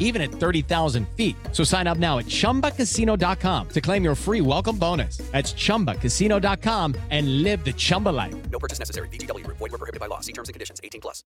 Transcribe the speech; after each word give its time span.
even 0.00 0.22
at 0.22 0.30
30,000 0.30 1.06
feet. 1.10 1.36
So 1.52 1.62
sign 1.62 1.86
up 1.86 1.98
now 1.98 2.18
at 2.18 2.26
ChumbaCasino.com 2.26 3.68
to 3.68 3.80
claim 3.80 4.02
your 4.02 4.14
free 4.14 4.40
welcome 4.40 4.78
bonus. 4.78 5.18
That's 5.32 5.52
ChumbaCasino.com 5.52 6.94
and 7.10 7.42
live 7.42 7.64
the 7.64 7.74
Chumba 7.74 8.08
life. 8.08 8.34
No 8.50 8.58
purchase 8.58 8.78
necessary. 8.78 9.08
VGW. 9.08 9.46
Void 9.46 9.60
were 9.60 9.68
prohibited 9.78 10.00
by 10.00 10.06
law. 10.06 10.20
See 10.20 10.32
terms 10.32 10.48
and 10.48 10.54
conditions. 10.54 10.80
18 10.82 11.00
plus. 11.02 11.22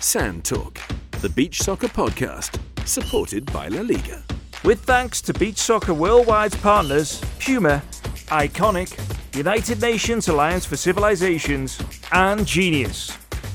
Sand 0.00 0.44
Talk, 0.44 0.80
the 1.22 1.28
beach 1.30 1.60
soccer 1.60 1.88
podcast, 1.88 2.56
supported 2.86 3.44
by 3.52 3.66
La 3.66 3.80
Liga. 3.82 4.22
With 4.64 4.80
thanks 4.84 5.20
to 5.22 5.32
Beach 5.34 5.56
Soccer 5.58 5.92
Worldwide's 5.92 6.56
partners, 6.56 7.20
Puma, 7.38 7.82
Iconic, 8.28 9.36
United 9.36 9.80
Nations 9.80 10.28
Alliance 10.28 10.64
for 10.64 10.76
Civilizations, 10.76 11.80
and 12.12 12.46
Genius. 12.46 13.10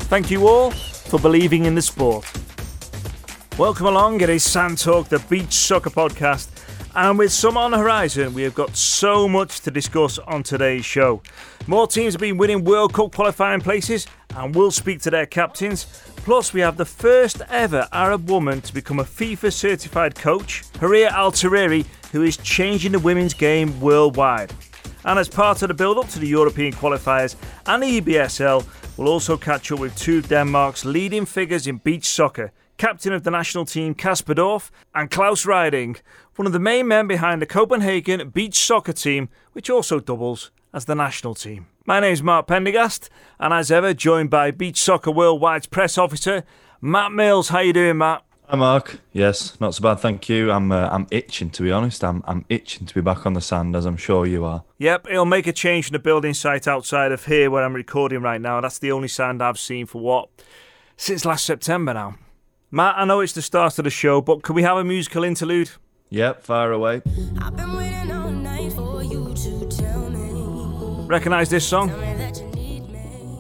Thank 0.07 0.31
you 0.31 0.47
all 0.47 0.71
for 0.71 1.19
believing 1.19 1.65
in 1.65 1.75
the 1.75 1.81
sport. 1.81 2.25
Welcome 3.59 3.85
along, 3.85 4.21
it 4.21 4.31
is 4.31 4.43
Sand 4.43 4.79
Talk, 4.79 5.09
the 5.09 5.19
beach 5.19 5.53
soccer 5.53 5.91
podcast. 5.91 6.49
And 6.95 7.19
with 7.19 7.31
summer 7.31 7.61
on 7.61 7.69
the 7.69 7.77
horizon, 7.77 8.33
we 8.33 8.41
have 8.41 8.55
got 8.55 8.75
so 8.75 9.27
much 9.27 9.61
to 9.61 9.69
discuss 9.69 10.17
on 10.17 10.41
today's 10.41 10.83
show. 10.83 11.21
More 11.67 11.85
teams 11.85 12.15
have 12.15 12.21
been 12.21 12.37
winning 12.37 12.63
World 12.63 12.93
Cup 12.93 13.13
qualifying 13.13 13.61
places, 13.61 14.07
and 14.35 14.55
we'll 14.55 14.71
speak 14.71 15.01
to 15.01 15.11
their 15.11 15.27
captains. 15.27 15.85
Plus, 16.15 16.51
we 16.51 16.61
have 16.61 16.77
the 16.77 16.85
first 16.85 17.43
ever 17.47 17.87
Arab 17.91 18.27
woman 18.27 18.59
to 18.61 18.73
become 18.73 18.99
a 18.99 19.03
FIFA 19.03 19.53
certified 19.53 20.15
coach, 20.15 20.63
Haria 20.79 21.11
Al 21.11 21.31
Tariri, 21.31 21.85
who 22.11 22.23
is 22.23 22.37
changing 22.37 22.93
the 22.93 22.99
women's 22.99 23.35
game 23.35 23.79
worldwide. 23.79 24.51
And 25.05 25.19
as 25.19 25.29
part 25.29 25.61
of 25.61 25.67
the 25.67 25.75
build 25.75 25.99
up 25.99 26.09
to 26.09 26.19
the 26.19 26.27
European 26.27 26.73
qualifiers 26.73 27.35
and 27.67 27.83
the 27.83 28.01
EBSL, 28.01 28.65
we'll 28.97 29.09
also 29.09 29.37
catch 29.37 29.71
up 29.71 29.77
with 29.77 29.95
two 29.95 30.17
of 30.17 30.27
Denmark's 30.27 30.85
leading 30.85 31.27
figures 31.27 31.67
in 31.67 31.77
beach 31.77 32.05
soccer 32.05 32.51
captain 32.83 33.13
of 33.13 33.23
the 33.23 33.31
national 33.31 33.63
team 33.63 33.93
Kasper 33.93 34.33
Dorf, 34.33 34.69
and 34.93 35.09
Klaus 35.09 35.45
Riding, 35.45 35.95
one 36.35 36.45
of 36.45 36.51
the 36.51 36.59
main 36.59 36.85
men 36.85 37.07
behind 37.07 37.41
the 37.41 37.45
Copenhagen 37.45 38.27
beach 38.27 38.59
soccer 38.59 38.91
team, 38.91 39.29
which 39.53 39.69
also 39.69 40.01
doubles 40.01 40.51
as 40.73 40.83
the 40.83 40.93
national 40.93 41.33
team. 41.33 41.67
My 41.85 42.01
name's 42.01 42.21
Mark 42.21 42.45
Pendergast, 42.45 43.09
and 43.39 43.53
as 43.53 43.71
ever, 43.71 43.93
joined 43.93 44.31
by 44.31 44.51
Beach 44.51 44.81
Soccer 44.81 45.11
Worldwide's 45.11 45.67
press 45.67 45.97
officer, 45.97 46.43
Matt 46.81 47.13
Mills. 47.13 47.47
How 47.47 47.59
you 47.59 47.71
doing, 47.71 47.99
Matt? 47.99 48.25
Hi, 48.49 48.57
Mark. 48.57 48.99
Yes, 49.13 49.57
not 49.61 49.75
so 49.75 49.81
bad, 49.81 50.01
thank 50.01 50.27
you. 50.27 50.51
I'm 50.51 50.69
uh, 50.73 50.89
I'm 50.91 51.07
itching 51.09 51.51
to 51.51 51.63
be 51.63 51.71
honest. 51.71 52.03
I'm 52.03 52.21
I'm 52.27 52.43
itching 52.49 52.85
to 52.85 52.93
be 52.93 52.99
back 52.99 53.25
on 53.25 53.31
the 53.31 53.39
sand, 53.39 53.77
as 53.77 53.85
I'm 53.85 53.95
sure 53.95 54.25
you 54.25 54.43
are. 54.43 54.65
Yep, 54.79 55.07
it'll 55.09 55.23
make 55.23 55.47
a 55.47 55.53
change 55.53 55.87
in 55.87 55.93
the 55.93 55.99
building 55.99 56.33
site 56.33 56.67
outside 56.67 57.13
of 57.13 57.27
here 57.27 57.49
where 57.49 57.63
I'm 57.63 57.73
recording 57.73 58.21
right 58.21 58.41
now. 58.41 58.59
That's 58.59 58.79
the 58.79 58.91
only 58.91 59.07
sand 59.07 59.41
I've 59.41 59.57
seen 59.57 59.85
for 59.85 60.01
what 60.01 60.27
since 60.97 61.23
last 61.23 61.45
September 61.45 61.93
now. 61.93 62.15
Matt, 62.75 62.95
I 62.97 63.05
know 63.05 63.19
it's 63.19 63.33
the 63.33 63.41
start 63.43 63.77
of 63.77 63.83
the 63.83 63.91
show, 63.91 64.19
but 64.19 64.41
can 64.41 64.55
we 64.55 64.63
have 64.63 64.77
a 64.77 64.83
musical 64.83 65.23
interlude? 65.23 65.69
Yep, 66.09 66.41
fire 66.41 66.71
away. 66.71 67.03
Recognise 71.07 71.51
this 71.51 71.67
song? 71.67 71.89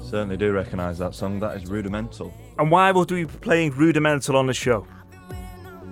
Certainly 0.05 0.37
do 0.37 0.51
recognise 0.51 0.99
that 0.99 1.15
song. 1.15 1.39
That 1.39 1.57
is 1.57 1.65
rudimental. 1.67 2.31
And 2.59 2.69
why 2.69 2.91
would 2.91 3.09
we 3.09 3.23
be 3.23 3.33
playing 3.39 3.71
rudimental 3.71 4.37
on 4.37 4.45
the 4.45 4.53
show? 4.53 4.85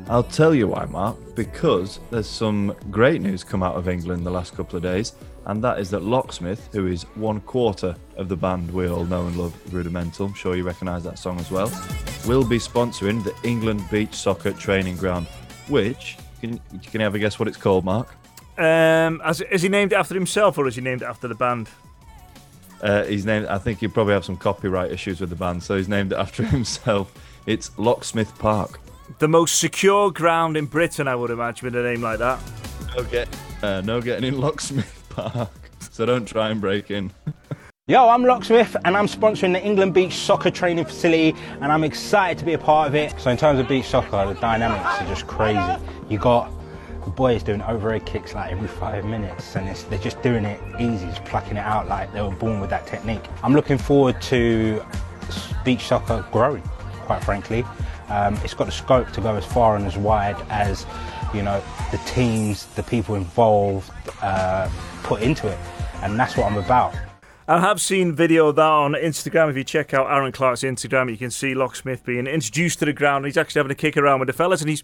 I'll 0.07 0.21
tell 0.21 0.53
you 0.53 0.67
why, 0.67 0.85
Mark. 0.85 1.17
Because 1.35 1.99
there's 2.11 2.29
some 2.29 2.75
great 2.91 3.23
news 3.23 3.43
come 3.43 3.63
out 3.63 3.75
of 3.75 3.89
England 3.89 4.23
the 4.23 4.29
last 4.29 4.55
couple 4.55 4.77
of 4.77 4.83
days, 4.83 5.13
and 5.47 5.63
that 5.63 5.79
is 5.79 5.89
that 5.89 6.03
Locksmith, 6.03 6.69
who 6.73 6.85
is 6.85 7.07
one 7.15 7.41
quarter 7.41 7.95
of 8.17 8.29
the 8.29 8.37
band 8.37 8.69
we 8.69 8.87
all 8.87 9.05
know 9.05 9.25
and 9.25 9.35
love, 9.35 9.73
Rudimental, 9.73 10.27
I'm 10.27 10.35
sure 10.35 10.55
you 10.55 10.63
recognise 10.63 11.03
that 11.05 11.17
song 11.17 11.39
as 11.39 11.49
well, 11.49 11.71
will 12.25 12.43
be 12.43 12.57
sponsoring 12.57 13.23
the 13.23 13.35
England 13.47 13.83
Beach 13.89 14.13
Soccer 14.13 14.51
Training 14.51 14.97
Ground, 14.97 15.27
which, 15.67 16.17
can, 16.39 16.59
can 16.69 16.99
you 16.99 17.01
have 17.01 17.15
a 17.15 17.19
guess 17.19 17.39
what 17.39 17.47
it's 17.47 17.57
called, 17.57 17.85
Mark? 17.85 18.15
Um, 18.57 19.19
has, 19.19 19.41
has 19.51 19.61
he 19.61 19.69
named 19.69 19.93
it 19.93 19.95
after 19.95 20.13
himself 20.13 20.57
or 20.57 20.67
is 20.67 20.75
he 20.75 20.81
named 20.81 21.01
it 21.01 21.05
after 21.05 21.27
the 21.27 21.35
band? 21.35 21.69
Uh, 22.81 23.03
he's 23.05 23.25
named. 23.25 23.45
I 23.45 23.57
think 23.57 23.79
he 23.79 23.87
probably 23.87 24.13
have 24.13 24.25
some 24.25 24.37
copyright 24.37 24.91
issues 24.91 25.21
with 25.21 25.29
the 25.29 25.35
band, 25.35 25.61
so 25.61 25.77
he's 25.77 25.87
named 25.87 26.13
it 26.13 26.17
after 26.17 26.43
himself. 26.57 27.13
It's 27.45 27.71
Locksmith 27.77 28.37
Park. 28.39 28.79
The 29.19 29.27
most 29.27 29.59
secure 29.59 30.11
ground 30.11 30.57
in 30.57 30.65
Britain, 30.65 31.07
I 31.07 31.15
would 31.15 31.31
imagine, 31.31 31.65
with 31.65 31.75
a 31.75 31.83
name 31.83 32.01
like 32.01 32.19
that. 32.19 32.39
No 32.95 33.03
get, 33.03 33.27
uh, 33.61 33.81
no 33.81 34.01
getting 34.01 34.33
in 34.33 34.39
Locksmith 34.39 35.03
Park. 35.09 35.49
So 35.91 36.05
don't 36.05 36.25
try 36.25 36.49
and 36.49 36.59
break 36.61 36.89
in. 36.89 37.11
Yo, 37.91 38.07
I'm 38.07 38.23
Locksmith 38.23 38.77
and 38.85 38.95
I'm 38.95 39.05
sponsoring 39.05 39.51
the 39.51 39.61
England 39.61 39.93
Beach 39.93 40.13
Soccer 40.13 40.49
Training 40.49 40.85
Facility 40.85 41.37
and 41.59 41.73
I'm 41.73 41.83
excited 41.83 42.37
to 42.37 42.45
be 42.45 42.53
a 42.53 42.57
part 42.57 42.87
of 42.87 42.95
it. 42.95 43.13
So 43.19 43.29
in 43.29 43.35
terms 43.35 43.59
of 43.59 43.67
beach 43.67 43.87
soccer, 43.87 44.33
the 44.33 44.39
dynamics 44.39 45.01
are 45.01 45.07
just 45.07 45.27
crazy. 45.27 45.75
You 46.07 46.17
got 46.17 46.53
the 47.03 47.09
boys 47.09 47.43
doing 47.43 47.61
overhead 47.63 48.05
kicks 48.05 48.33
like 48.33 48.49
every 48.49 48.69
five 48.69 49.03
minutes 49.03 49.57
and 49.57 49.67
they're 49.67 49.99
just 49.99 50.21
doing 50.21 50.45
it 50.45 50.61
easy, 50.79 51.05
just 51.07 51.25
plucking 51.25 51.57
it 51.57 51.65
out 51.65 51.89
like 51.89 52.13
they 52.13 52.21
were 52.21 52.31
born 52.31 52.61
with 52.61 52.69
that 52.69 52.87
technique. 52.87 53.25
I'm 53.43 53.53
looking 53.53 53.77
forward 53.77 54.21
to 54.21 54.81
beach 55.65 55.87
soccer 55.87 56.25
growing, 56.31 56.63
quite 57.01 57.21
frankly. 57.25 57.65
Um, 58.07 58.35
it's 58.35 58.53
got 58.53 58.67
the 58.67 58.71
scope 58.71 59.11
to 59.11 59.19
go 59.19 59.35
as 59.35 59.43
far 59.43 59.75
and 59.75 59.85
as 59.85 59.97
wide 59.97 60.37
as, 60.49 60.85
you 61.33 61.41
know, 61.41 61.61
the 61.91 61.97
teams, 62.05 62.67
the 62.67 62.83
people 62.83 63.15
involved 63.15 63.91
uh, 64.21 64.69
put 65.03 65.21
into 65.21 65.49
it. 65.49 65.59
And 66.03 66.17
that's 66.17 66.37
what 66.37 66.49
I'm 66.49 66.57
about. 66.57 66.95
I 67.51 67.59
have 67.59 67.81
seen 67.81 68.13
video 68.13 68.47
of 68.47 68.55
that 68.55 68.61
on 68.61 68.93
Instagram. 68.93 69.49
If 69.49 69.57
you 69.57 69.65
check 69.65 69.93
out 69.93 70.09
Aaron 70.09 70.31
Clark's 70.31 70.61
Instagram, 70.61 71.11
you 71.11 71.17
can 71.17 71.29
see 71.29 71.53
Locksmith 71.53 72.05
being 72.05 72.25
introduced 72.25 72.79
to 72.79 72.85
the 72.85 72.93
ground. 72.93 73.25
He's 73.25 73.35
actually 73.35 73.59
having 73.59 73.73
a 73.73 73.75
kick 73.75 73.97
around 73.97 74.21
with 74.21 74.27
the 74.27 74.33
fellas, 74.33 74.61
and 74.61 74.69
he's 74.69 74.83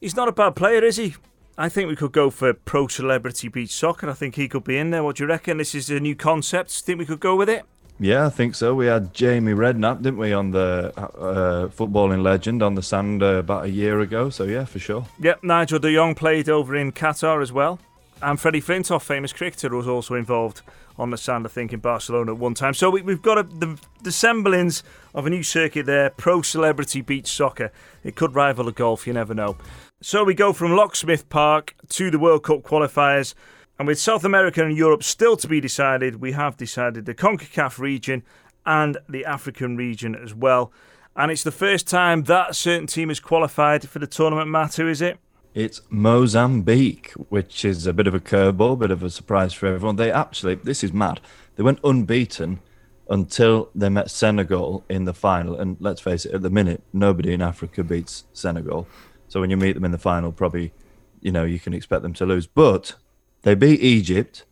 he's 0.00 0.16
not 0.16 0.26
a 0.26 0.32
bad 0.32 0.56
player, 0.56 0.82
is 0.82 0.96
he? 0.96 1.14
I 1.56 1.68
think 1.68 1.88
we 1.88 1.94
could 1.94 2.10
go 2.10 2.30
for 2.30 2.52
pro 2.54 2.88
celebrity 2.88 3.46
beach 3.46 3.70
soccer. 3.70 4.10
I 4.10 4.14
think 4.14 4.34
he 4.34 4.48
could 4.48 4.64
be 4.64 4.76
in 4.76 4.90
there. 4.90 5.04
What 5.04 5.14
do 5.14 5.22
you 5.22 5.28
reckon? 5.28 5.58
This 5.58 5.76
is 5.76 5.90
a 5.90 6.00
new 6.00 6.16
concept. 6.16 6.72
Think 6.72 6.98
we 6.98 7.06
could 7.06 7.20
go 7.20 7.36
with 7.36 7.48
it? 7.48 7.64
Yeah, 8.00 8.26
I 8.26 8.30
think 8.30 8.56
so. 8.56 8.74
We 8.74 8.86
had 8.86 9.14
Jamie 9.14 9.52
Redknapp, 9.52 10.02
didn't 10.02 10.18
we, 10.18 10.32
on 10.32 10.50
the 10.50 10.92
uh, 10.96 11.68
footballing 11.68 12.24
legend 12.24 12.64
on 12.64 12.74
the 12.74 12.82
sand 12.82 13.22
uh, 13.22 13.36
about 13.36 13.66
a 13.66 13.70
year 13.70 14.00
ago. 14.00 14.28
So 14.28 14.42
yeah, 14.42 14.64
for 14.64 14.80
sure. 14.80 15.06
Yep, 15.20 15.44
Nigel 15.44 15.78
De 15.78 15.94
Jong 15.94 16.16
played 16.16 16.48
over 16.48 16.74
in 16.74 16.90
Qatar 16.90 17.42
as 17.42 17.52
well. 17.52 17.78
And 18.20 18.40
Freddie 18.40 18.60
Flintoff, 18.60 19.02
famous 19.02 19.32
cricketer, 19.32 19.70
was 19.70 19.86
also 19.86 20.16
involved 20.16 20.62
on 20.98 21.10
the 21.10 21.16
sand, 21.16 21.46
I 21.46 21.48
think, 21.48 21.72
in 21.72 21.80
Barcelona 21.80 22.32
at 22.32 22.38
one 22.38 22.54
time. 22.54 22.74
So 22.74 22.90
we, 22.90 23.00
have 23.00 23.22
got 23.22 23.38
a, 23.38 23.42
the, 23.44 23.78
the 24.02 24.12
semblance 24.12 24.82
of 25.14 25.26
a 25.26 25.30
new 25.30 25.42
circuit 25.42 25.86
there, 25.86 26.10
pro 26.10 26.42
celebrity 26.42 27.00
beach 27.00 27.28
soccer. 27.28 27.70
It 28.02 28.16
could 28.16 28.34
rival 28.34 28.64
the 28.64 28.72
golf, 28.72 29.06
you 29.06 29.12
never 29.12 29.34
know. 29.34 29.56
So 30.00 30.24
we 30.24 30.34
go 30.34 30.52
from 30.52 30.76
Locksmith 30.76 31.28
Park 31.28 31.74
to 31.90 32.10
the 32.10 32.18
World 32.18 32.42
Cup 32.42 32.62
qualifiers. 32.62 33.34
And 33.78 33.86
with 33.86 34.00
South 34.00 34.24
America 34.24 34.64
and 34.64 34.76
Europe 34.76 35.04
still 35.04 35.36
to 35.36 35.46
be 35.46 35.60
decided, 35.60 36.20
we 36.20 36.32
have 36.32 36.56
decided 36.56 37.06
the 37.06 37.14
CONCACAF 37.14 37.78
region 37.78 38.24
and 38.66 38.98
the 39.08 39.24
African 39.24 39.76
region 39.76 40.16
as 40.16 40.34
well. 40.34 40.72
And 41.14 41.30
it's 41.30 41.44
the 41.44 41.52
first 41.52 41.86
time 41.88 42.24
that 42.24 42.56
certain 42.56 42.86
team 42.86 43.08
has 43.08 43.20
qualified 43.20 43.88
for 43.88 43.98
the 43.98 44.06
tournament, 44.06 44.48
Matt. 44.48 44.76
Who 44.76 44.88
is 44.88 45.00
it? 45.00 45.18
It's 45.54 45.80
Mozambique, 45.88 47.12
which 47.30 47.64
is 47.64 47.86
a 47.86 47.92
bit 47.92 48.06
of 48.06 48.14
a 48.14 48.20
curveball, 48.20 48.74
a 48.74 48.76
bit 48.76 48.90
of 48.90 49.02
a 49.02 49.10
surprise 49.10 49.54
for 49.54 49.66
everyone. 49.66 49.96
They 49.96 50.12
actually, 50.12 50.56
this 50.56 50.84
is 50.84 50.92
mad. 50.92 51.20
They 51.56 51.62
went 51.62 51.80
unbeaten 51.82 52.60
until 53.08 53.70
they 53.74 53.88
met 53.88 54.10
Senegal 54.10 54.84
in 54.88 55.04
the 55.04 55.14
final. 55.14 55.56
And 55.56 55.76
let's 55.80 56.00
face 56.00 56.26
it, 56.26 56.34
at 56.34 56.42
the 56.42 56.50
minute, 56.50 56.82
nobody 56.92 57.32
in 57.32 57.40
Africa 57.40 57.82
beats 57.82 58.24
Senegal. 58.32 58.86
So 59.28 59.40
when 59.40 59.50
you 59.50 59.56
meet 59.56 59.72
them 59.72 59.84
in 59.84 59.90
the 59.90 59.98
final, 59.98 60.32
probably, 60.32 60.72
you 61.20 61.32
know, 61.32 61.44
you 61.44 61.58
can 61.58 61.72
expect 61.72 62.02
them 62.02 62.14
to 62.14 62.26
lose. 62.26 62.46
But 62.46 62.94
they 63.42 63.54
beat 63.54 63.80
Egypt, 63.80 64.44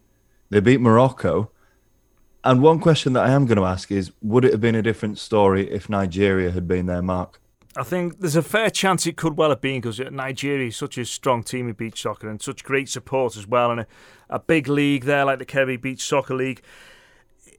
they 0.48 0.60
beat 0.60 0.80
Morocco. 0.80 1.50
And 2.42 2.62
one 2.62 2.80
question 2.80 3.12
that 3.12 3.26
I 3.26 3.32
am 3.32 3.44
going 3.44 3.58
to 3.58 3.64
ask 3.64 3.90
is 3.92 4.12
would 4.22 4.44
it 4.44 4.52
have 4.52 4.60
been 4.60 4.74
a 4.74 4.82
different 4.82 5.18
story 5.18 5.70
if 5.70 5.90
Nigeria 5.90 6.52
had 6.52 6.66
been 6.66 6.86
there, 6.86 7.02
Mark? 7.02 7.40
I 7.76 7.82
think 7.82 8.20
there's 8.20 8.36
a 8.36 8.42
fair 8.42 8.70
chance 8.70 9.06
it 9.06 9.16
could 9.16 9.36
well 9.36 9.50
have 9.50 9.60
been 9.60 9.80
because 9.80 10.00
Nigeria 10.00 10.68
is 10.68 10.76
such 10.76 10.96
a 10.96 11.04
strong 11.04 11.42
team 11.42 11.68
in 11.68 11.74
beach 11.74 12.02
soccer 12.02 12.28
and 12.28 12.40
such 12.40 12.64
great 12.64 12.88
support 12.88 13.36
as 13.36 13.46
well, 13.46 13.70
and 13.70 13.80
a, 13.80 13.86
a 14.30 14.38
big 14.38 14.66
league 14.66 15.04
there 15.04 15.24
like 15.24 15.38
the 15.38 15.44
Kerry 15.44 15.76
Beach 15.76 16.02
Soccer 16.02 16.34
League. 16.34 16.62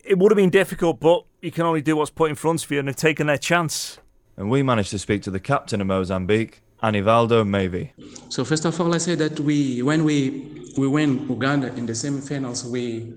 It 0.03 0.17
would 0.17 0.31
have 0.31 0.37
been 0.37 0.49
difficult, 0.49 0.99
but 0.99 1.25
you 1.41 1.51
can 1.51 1.65
only 1.65 1.81
do 1.81 1.95
what's 1.95 2.09
put 2.09 2.29
in 2.29 2.35
front 2.35 2.63
of 2.63 2.71
you, 2.71 2.79
and 2.79 2.87
they've 2.87 2.95
taken 2.95 3.27
their 3.27 3.37
chance. 3.37 3.99
And 4.37 4.49
we 4.49 4.63
managed 4.63 4.89
to 4.91 4.99
speak 4.99 5.21
to 5.23 5.31
the 5.31 5.39
captain 5.39 5.81
of 5.81 5.87
Mozambique, 5.87 6.61
Anivaldo 6.81 7.47
Mavy. 7.47 7.93
So 8.29 8.43
first 8.43 8.65
of 8.65 8.79
all, 8.81 8.93
I 8.93 8.97
say 8.97 9.15
that 9.15 9.39
we, 9.39 9.81
when 9.81 10.03
we 10.03 10.63
we 10.77 10.87
went 10.87 11.27
Uganda 11.29 11.73
in 11.75 11.85
the 11.87 11.93
semifinals, 11.93 12.63
we 12.63 13.13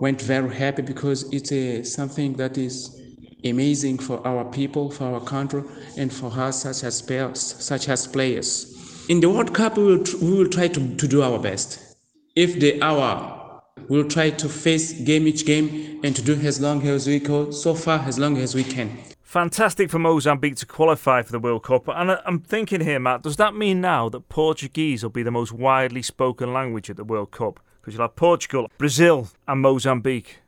went 0.00 0.20
very 0.20 0.52
happy 0.54 0.82
because 0.82 1.22
it's 1.32 1.52
a, 1.52 1.84
something 1.84 2.34
that 2.34 2.58
is 2.58 3.00
amazing 3.44 3.98
for 3.98 4.26
our 4.26 4.44
people, 4.44 4.90
for 4.90 5.04
our 5.14 5.20
country, 5.20 5.62
and 5.96 6.12
for 6.12 6.26
us 6.26 6.62
such 6.62 6.84
as 6.84 7.02
players. 7.02 7.40
Such 7.40 7.88
as 7.88 8.06
players. 8.06 9.06
In 9.08 9.20
the 9.20 9.28
World 9.28 9.54
Cup, 9.54 9.76
we 9.76 9.84
will, 9.84 10.04
we 10.22 10.38
will 10.38 10.48
try 10.48 10.68
to, 10.68 10.96
to 10.96 11.08
do 11.08 11.22
our 11.22 11.38
best. 11.38 11.96
If 12.34 12.58
the 12.58 12.82
hour, 12.82 13.62
we'll 13.88 14.08
try 14.08 14.30
to 14.30 14.48
face 14.48 14.92
game 14.92 15.26
each 15.28 15.44
game 15.44 16.00
and 16.02 16.16
to 16.16 16.22
do 16.22 16.34
as 16.34 16.60
long 16.60 16.86
as 16.86 17.06
we 17.06 17.18
go, 17.18 17.50
so 17.50 17.74
far 17.74 17.98
as 18.00 18.18
long 18.18 18.38
as 18.38 18.54
we 18.54 18.64
can. 18.64 18.96
Fantastic 19.22 19.90
for 19.90 19.98
Mozambique 19.98 20.56
to 20.56 20.66
qualify 20.66 21.20
for 21.22 21.32
the 21.32 21.40
World 21.40 21.64
Cup. 21.64 21.88
And 21.88 22.12
I'm 22.24 22.40
thinking 22.40 22.80
here, 22.80 23.00
Matt, 23.00 23.22
does 23.22 23.36
that 23.36 23.54
mean 23.54 23.80
now 23.80 24.08
that 24.08 24.28
Portuguese 24.28 25.02
will 25.02 25.10
be 25.10 25.24
the 25.24 25.32
most 25.32 25.52
widely 25.52 26.02
spoken 26.02 26.52
language 26.52 26.88
at 26.88 26.96
the 26.96 27.04
World 27.04 27.32
Cup? 27.32 27.60
Because 27.80 27.94
you'll 27.94 28.04
have 28.04 28.16
Portugal, 28.16 28.70
Brazil, 28.78 29.28
and 29.48 29.60
Mozambique 29.60 30.38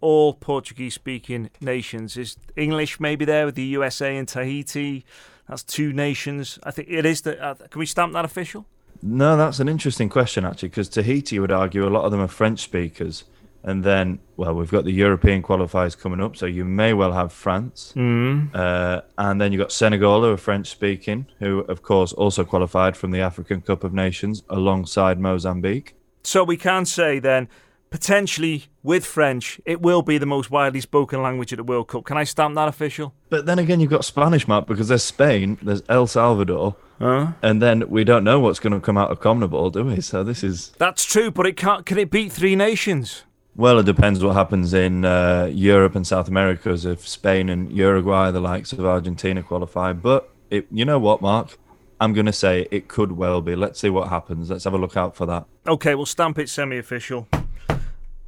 all 0.00 0.34
Portuguese 0.34 0.94
speaking 0.94 1.50
nations. 1.60 2.16
Is 2.16 2.36
English 2.56 3.00
maybe 3.00 3.24
there 3.24 3.46
with 3.46 3.54
the 3.54 3.64
USA 3.64 4.16
and 4.16 4.28
Tahiti? 4.28 5.04
That's 5.48 5.62
two 5.62 5.92
nations. 5.92 6.58
I 6.62 6.70
think 6.70 6.88
it 6.90 7.06
is. 7.06 7.22
The, 7.22 7.42
uh, 7.42 7.54
can 7.54 7.78
we 7.78 7.86
stamp 7.86 8.12
that 8.14 8.24
official? 8.24 8.66
No, 9.02 9.36
that's 9.36 9.60
an 9.60 9.68
interesting 9.68 10.08
question 10.08 10.44
actually, 10.44 10.70
because 10.70 10.88
Tahiti 10.88 11.38
would 11.38 11.52
argue 11.52 11.86
a 11.86 11.90
lot 11.90 12.04
of 12.04 12.10
them 12.10 12.20
are 12.20 12.28
French 12.28 12.60
speakers, 12.60 13.24
and 13.62 13.84
then 13.84 14.20
well, 14.36 14.54
we've 14.54 14.70
got 14.70 14.84
the 14.84 14.92
European 14.92 15.42
qualifiers 15.42 15.98
coming 15.98 16.20
up, 16.20 16.36
so 16.36 16.46
you 16.46 16.64
may 16.64 16.92
well 16.92 17.12
have 17.12 17.32
France, 17.32 17.92
mm. 17.94 18.54
uh, 18.54 19.02
and 19.18 19.40
then 19.40 19.52
you 19.52 19.58
have 19.58 19.66
got 19.66 19.72
Senegal 19.72 20.22
who 20.22 20.32
are 20.32 20.36
French 20.36 20.68
speaking, 20.68 21.26
who 21.38 21.60
of 21.60 21.82
course 21.82 22.12
also 22.12 22.44
qualified 22.44 22.96
from 22.96 23.10
the 23.10 23.20
African 23.20 23.60
Cup 23.60 23.84
of 23.84 23.92
Nations 23.92 24.42
alongside 24.48 25.20
Mozambique. 25.20 25.94
So 26.22 26.42
we 26.42 26.56
can 26.56 26.84
say 26.86 27.18
then 27.18 27.48
potentially 27.90 28.66
with 28.82 29.04
French, 29.04 29.60
it 29.64 29.80
will 29.80 30.02
be 30.02 30.18
the 30.18 30.26
most 30.26 30.50
widely 30.50 30.80
spoken 30.80 31.22
language 31.22 31.52
at 31.52 31.56
the 31.56 31.64
World 31.64 31.88
Cup. 31.88 32.04
Can 32.04 32.16
I 32.16 32.24
stamp 32.24 32.54
that 32.54 32.68
official? 32.68 33.14
But 33.30 33.46
then 33.46 33.58
again, 33.58 33.80
you've 33.80 33.90
got 33.90 34.04
Spanish, 34.04 34.46
Mark, 34.46 34.66
because 34.66 34.88
there's 34.88 35.02
Spain, 35.02 35.58
there's 35.62 35.82
El 35.88 36.06
Salvador, 36.06 36.76
huh? 36.98 37.32
and 37.42 37.60
then 37.60 37.88
we 37.88 38.04
don't 38.04 38.24
know 38.24 38.40
what's 38.40 38.60
going 38.60 38.72
to 38.72 38.80
come 38.80 38.98
out 38.98 39.10
of 39.10 39.20
CONMEBOL, 39.20 39.72
do 39.72 39.84
we? 39.84 40.00
So 40.00 40.22
this 40.22 40.44
is 40.44 40.70
that's 40.78 41.04
true, 41.04 41.30
but 41.30 41.46
it 41.46 41.56
can't. 41.56 41.86
Can 41.86 41.98
it 41.98 42.10
beat 42.10 42.32
three 42.32 42.56
nations? 42.56 43.22
Well, 43.56 43.78
it 43.78 43.86
depends 43.86 44.22
what 44.22 44.34
happens 44.34 44.74
in 44.74 45.06
uh, 45.06 45.48
Europe 45.50 45.94
and 45.96 46.06
South 46.06 46.28
America, 46.28 46.68
as 46.68 46.84
if 46.84 47.08
Spain 47.08 47.48
and 47.48 47.72
Uruguay, 47.72 48.30
the 48.30 48.40
likes 48.40 48.72
of 48.74 48.84
Argentina, 48.84 49.42
qualify. 49.42 49.94
But 49.94 50.28
it, 50.50 50.66
you 50.70 50.84
know 50.84 50.98
what, 50.98 51.22
Mark? 51.22 51.56
I'm 51.98 52.12
going 52.12 52.26
to 52.26 52.32
say 52.34 52.68
it 52.70 52.88
could 52.88 53.12
well 53.12 53.40
be. 53.40 53.56
Let's 53.56 53.80
see 53.80 53.88
what 53.88 54.08
happens. 54.08 54.50
Let's 54.50 54.64
have 54.64 54.74
a 54.74 54.78
look 54.78 54.98
out 54.98 55.16
for 55.16 55.24
that. 55.24 55.46
Okay, 55.66 55.94
we'll 55.94 56.04
stamp 56.04 56.38
it 56.38 56.50
semi-official. 56.50 57.26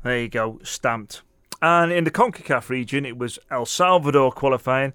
There 0.03 0.21
you 0.21 0.29
go, 0.29 0.61
stamped. 0.63 1.23
And 1.61 1.91
in 1.91 2.05
the 2.05 2.11
CONCACAF 2.11 2.69
region, 2.69 3.05
it 3.05 3.19
was 3.19 3.39
El 3.51 3.67
Salvador 3.67 4.31
qualifying, 4.31 4.93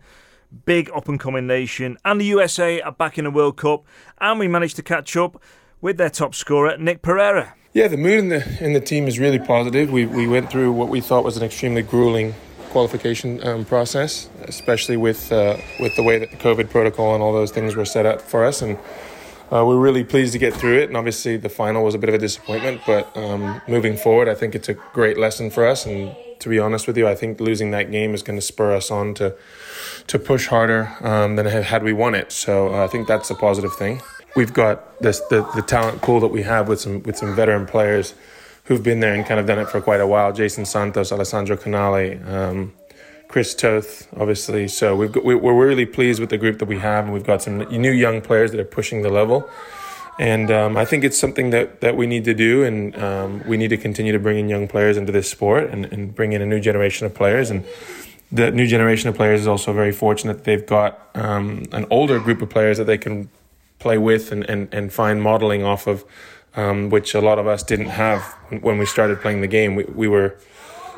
big 0.66 0.90
up 0.96 1.10
and 1.10 1.20
coming 1.20 1.46
nation, 1.46 1.98
and 2.06 2.22
the 2.22 2.26
USA 2.26 2.80
are 2.82 2.92
back 2.92 3.18
in 3.18 3.26
the 3.26 3.32
World 3.32 3.58
Cup, 3.58 3.84
and 4.22 4.40
we 4.40 4.48
managed 4.48 4.78
to 4.78 4.84
catch 4.84 5.18
up 5.18 5.42
with 5.82 5.98
their 5.98 6.10
top 6.10 6.34
scorer, 6.34 6.78
Nick 6.78 7.02
Perera. 7.02 7.52
Yeah, 7.74 7.90
the 7.90 7.98
mood 7.98 8.20
in 8.20 8.30
the 8.30 8.64
in 8.64 8.74
the 8.74 8.80
team 8.80 9.08
is 9.08 9.20
really 9.20 9.40
positive. 9.40 9.92
We 9.92 10.06
we 10.06 10.28
went 10.28 10.50
through 10.50 10.72
what 10.72 10.90
we 10.90 11.02
thought 11.02 11.24
was 11.24 11.38
an 11.38 11.44
extremely 11.44 11.82
grueling 11.82 12.34
qualification 12.70 13.46
um, 13.46 13.66
process, 13.66 14.30
especially 14.44 14.96
with 14.96 15.32
uh, 15.32 15.58
with 15.80 15.96
the 15.96 16.04
way 16.04 16.18
that 16.20 16.32
the 16.32 16.38
COVID 16.38 16.70
protocol 16.70 17.14
and 17.14 17.22
all 17.24 17.34
those 17.34 17.52
things 17.52 17.76
were 17.76 17.86
set 17.86 18.06
up 18.06 18.22
for 18.22 18.46
us, 18.46 18.62
and 18.62 18.78
uh, 19.54 19.64
we're 19.64 19.78
really 19.78 20.04
pleased 20.04 20.34
to 20.34 20.40
get 20.40 20.54
through 20.54 20.80
it, 20.80 20.88
and 20.88 20.98
obviously 20.98 21.38
the 21.38 21.50
final 21.50 21.84
was 21.84 21.94
a 21.94 22.00
bit 22.00 22.10
of 22.10 22.16
a 22.16 22.18
disappointment. 22.18 22.82
But 22.88 23.16
um, 23.16 23.62
moving 23.68 23.96
forward, 23.96 24.28
I 24.28 24.34
think 24.34 24.56
it's 24.56 24.68
a 24.68 24.74
great 24.74 25.18
lesson 25.18 25.52
for 25.52 25.66
us. 25.66 25.86
And 25.86 26.16
to 26.40 26.50
be 26.50 26.58
honest 26.58 26.88
with 26.88 26.98
you, 26.98 27.08
I 27.08 27.14
think 27.14 27.40
losing 27.40 27.72
that 27.72 27.92
game 27.92 28.14
is 28.16 28.24
going 28.24 28.38
to 28.38 28.46
spur 28.46 28.74
us 28.74 28.90
on 28.90 29.14
to 29.16 29.36
to 30.08 30.20
push 30.20 30.48
harder 30.48 30.92
um, 31.02 31.36
than 31.36 31.46
had 31.46 31.84
we 31.84 31.94
won 31.94 32.16
it. 32.16 32.32
So 32.32 32.74
uh, 32.74 32.84
I 32.84 32.88
think 32.88 33.08
that's 33.08 33.30
a 33.30 33.36
positive 33.36 33.74
thing. 33.76 34.02
We've 34.36 34.54
got 34.54 35.00
this 35.02 35.20
the, 35.30 35.48
the 35.56 35.62
talent 35.62 36.02
pool 36.02 36.20
that 36.22 36.30
we 36.30 36.42
have 36.42 36.68
with 36.68 36.82
some 36.82 37.04
with 37.04 37.18
some 37.18 37.36
veteran 37.36 37.68
players 37.68 38.16
who've 38.66 38.84
been 38.84 39.02
there 39.02 39.14
and 39.14 39.26
kind 39.26 39.40
of 39.40 39.46
done 39.46 39.60
it 39.60 39.70
for 39.70 39.82
quite 39.82 40.00
a 40.00 40.08
while. 40.08 40.34
Jason 40.34 40.66
Santos, 40.66 41.12
Alessandro 41.12 41.58
Canale. 41.58 42.20
Um, 42.28 42.74
Chris 43.34 43.56
Toth, 43.56 44.08
obviously. 44.16 44.68
So 44.68 44.96
we've 44.96 45.12
got, 45.12 45.26
we're 45.26 45.66
really 45.66 45.88
pleased 45.88 46.20
with 46.20 46.30
the 46.30 46.38
group 46.38 46.60
that 46.60 46.68
we 46.68 46.78
have, 46.78 47.06
and 47.06 47.14
we've 47.16 47.26
got 47.26 47.42
some 47.42 47.58
new 47.58 47.90
young 47.92 48.22
players 48.22 48.52
that 48.52 48.60
are 48.60 48.64
pushing 48.64 49.02
the 49.02 49.10
level. 49.10 49.50
And 50.20 50.52
um, 50.52 50.78
I 50.78 50.86
think 50.86 51.04
it's 51.04 51.18
something 51.18 51.50
that, 51.50 51.82
that 51.82 51.98
we 51.98 52.06
need 52.06 52.26
to 52.26 52.36
do, 52.36 52.64
and 52.64 52.96
um, 52.96 53.44
we 53.48 53.58
need 53.58 53.70
to 53.70 53.78
continue 53.78 54.12
to 54.12 54.20
bring 54.20 54.38
in 54.38 54.50
young 54.50 54.68
players 54.68 54.98
into 54.98 55.12
this 55.12 55.32
sport 55.32 55.72
and, 55.72 55.86
and 55.86 56.14
bring 56.14 56.34
in 56.34 56.44
a 56.44 56.46
new 56.46 56.60
generation 56.60 57.08
of 57.08 57.16
players. 57.16 57.50
And 57.50 57.66
the 58.32 58.52
new 58.52 58.68
generation 58.68 59.10
of 59.10 59.16
players 59.16 59.42
is 59.42 59.48
also 59.48 59.74
very 59.74 59.92
fortunate 59.92 60.44
they've 60.44 60.68
got 60.68 61.10
um, 61.16 61.66
an 61.72 61.88
older 61.90 62.20
group 62.20 62.40
of 62.44 62.52
players 62.52 62.78
that 62.78 62.86
they 62.86 63.00
can 63.00 63.32
play 63.80 63.98
with 63.98 64.32
and, 64.32 64.48
and, 64.48 64.72
and 64.72 64.94
find 64.94 65.24
modeling 65.24 65.64
off 65.64 65.88
of, 65.88 66.06
um, 66.56 66.92
which 66.92 67.16
a 67.16 67.20
lot 67.20 67.40
of 67.40 67.48
us 67.48 67.64
didn't 67.64 67.90
have 67.90 68.22
when 68.62 68.78
we 68.78 68.86
started 68.86 69.20
playing 69.22 69.42
the 69.42 69.48
game. 69.48 69.74
We, 69.74 69.86
we 69.86 70.08
were 70.08 70.38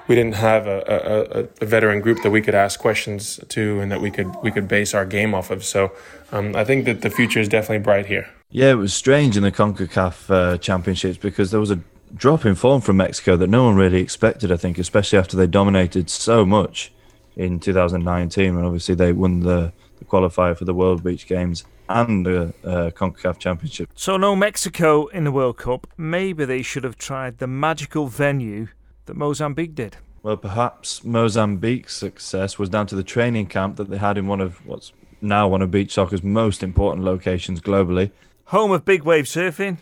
we 0.07 0.15
didn't 0.15 0.35
have 0.35 0.67
a, 0.67 1.47
a, 1.59 1.63
a, 1.63 1.65
veteran 1.65 2.01
group 2.01 2.21
that 2.23 2.29
we 2.29 2.41
could 2.41 2.55
ask 2.55 2.79
questions 2.79 3.39
to 3.49 3.79
and 3.79 3.91
that 3.91 4.01
we 4.01 4.11
could 4.11 4.33
we 4.43 4.51
could 4.51 4.67
base 4.67 4.93
our 4.93 5.05
game 5.05 5.33
off 5.33 5.49
of. 5.51 5.63
So 5.63 5.91
um, 6.31 6.55
I 6.55 6.63
think 6.63 6.85
that 6.85 7.01
the 7.01 7.09
future 7.09 7.39
is 7.39 7.49
definitely 7.49 7.83
bright 7.83 8.05
here. 8.05 8.27
Yeah, 8.49 8.71
it 8.71 8.75
was 8.75 8.93
strange 8.93 9.35
in 9.35 9.43
the 9.43 9.51
Concacaf 9.51 10.29
uh, 10.29 10.57
Championships 10.57 11.17
because 11.17 11.51
there 11.51 11.59
was 11.59 11.71
a 11.71 11.79
drop 12.15 12.45
in 12.45 12.55
form 12.55 12.81
from 12.81 12.97
Mexico 12.97 13.35
that 13.37 13.47
no 13.47 13.65
one 13.65 13.75
really 13.75 14.01
expected. 14.01 14.51
I 14.51 14.57
think, 14.57 14.77
especially 14.77 15.19
after 15.19 15.35
they 15.35 15.47
dominated 15.47 16.09
so 16.09 16.45
much 16.45 16.91
in 17.35 17.59
2019, 17.59 18.55
and 18.55 18.65
obviously 18.65 18.95
they 18.95 19.11
won 19.11 19.41
the, 19.41 19.73
the 19.99 20.05
qualifier 20.05 20.55
for 20.55 20.65
the 20.65 20.73
World 20.73 21.03
Beach 21.03 21.27
Games 21.27 21.65
and 21.89 22.25
the 22.25 22.53
uh, 22.63 22.89
CONCACAF 22.91 23.37
Championship. 23.37 23.89
So 23.95 24.17
no 24.17 24.35
Mexico 24.35 25.07
in 25.07 25.23
the 25.23 25.31
World 25.31 25.57
Cup. 25.57 25.87
Maybe 25.97 26.45
they 26.45 26.61
should 26.61 26.83
have 26.83 26.97
tried 26.97 27.37
the 27.37 27.47
magical 27.47 28.07
venue 28.07 28.67
that 29.05 29.15
Mozambique 29.15 29.75
did? 29.75 29.97
Well, 30.23 30.37
perhaps 30.37 31.03
Mozambique's 31.03 31.95
success 31.95 32.57
was 32.57 32.69
down 32.69 32.87
to 32.87 32.95
the 32.95 33.03
training 33.03 33.45
camp 33.45 33.77
that 33.77 33.89
they 33.89 33.97
had 33.97 34.17
in 34.17 34.27
one 34.27 34.41
of 34.41 34.65
what's 34.65 34.91
now 35.21 35.47
one 35.47 35.61
of 35.61 35.71
beach 35.71 35.93
soccer's 35.93 36.23
most 36.23 36.63
important 36.63 37.05
locations 37.05 37.61
globally. 37.61 38.11
Home 38.45 38.71
of 38.71 38.85
big 38.85 39.03
wave 39.03 39.25
surfing. 39.25 39.77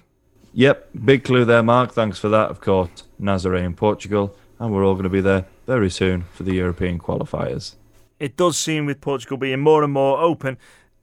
Yep, 0.53 0.89
big 1.05 1.23
clue 1.23 1.45
there, 1.45 1.63
Mark. 1.63 1.93
Thanks 1.93 2.19
for 2.19 2.29
that, 2.29 2.49
of 2.49 2.61
course. 2.61 2.89
Nazaré 3.19 3.63
in 3.63 3.73
Portugal, 3.73 4.35
and 4.59 4.73
we're 4.73 4.85
all 4.85 4.93
going 4.93 5.03
to 5.03 5.09
be 5.09 5.21
there 5.21 5.45
very 5.65 5.89
soon 5.89 6.23
for 6.33 6.43
the 6.43 6.53
European 6.53 6.99
qualifiers. 6.99 7.75
It 8.19 8.37
does 8.37 8.57
seem 8.57 8.85
with 8.85 9.01
Portugal 9.01 9.37
being 9.37 9.59
more 9.59 9.83
and 9.83 9.91
more 9.91 10.19
open 10.19 10.57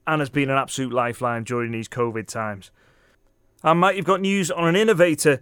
and 0.07 0.21
has 0.21 0.29
been 0.29 0.49
an 0.49 0.57
absolute 0.57 0.93
lifeline 0.93 1.43
during 1.43 1.71
these 1.71 1.87
COVID 1.87 2.27
times. 2.27 2.71
And 3.63 3.79
Mike, 3.79 3.95
you've 3.95 4.05
got 4.05 4.21
news 4.21 4.49
on 4.49 4.67
an 4.67 4.75
innovator 4.75 5.41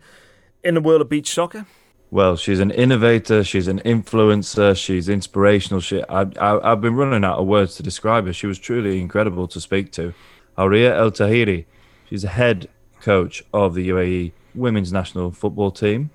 in 0.63 0.73
the 0.73 0.81
world 0.81 1.01
of 1.01 1.09
beach 1.09 1.31
soccer. 1.31 1.65
Well, 2.11 2.35
she's 2.37 2.59
an 2.59 2.71
innovator. 2.71 3.43
She's 3.43 3.67
an 3.67 3.79
influencer. 3.81 4.75
She's 4.75 5.09
inspirational. 5.09 5.79
She, 5.79 6.03
I, 6.09 6.21
I, 6.39 6.71
I've 6.71 6.81
been 6.81 6.95
running 6.95 7.23
out 7.23 7.37
of 7.37 7.45
words 7.45 7.75
to 7.75 7.83
describe 7.83 8.25
her. 8.25 8.33
She 8.33 8.47
was 8.47 8.57
truly 8.57 8.99
incredible 8.99 9.47
to 9.47 9.61
speak 9.61 9.91
to. 9.93 10.13
Houria 10.57 10.97
El 10.97 11.11
Tahiri. 11.11 11.65
She's 12.09 12.23
a 12.23 12.29
head 12.29 12.67
coach 12.99 13.43
of 13.53 13.75
the 13.75 13.89
UAE 13.89 14.31
women's 14.55 14.91
national 14.91 15.31
football 15.31 15.69
team. 15.69 16.09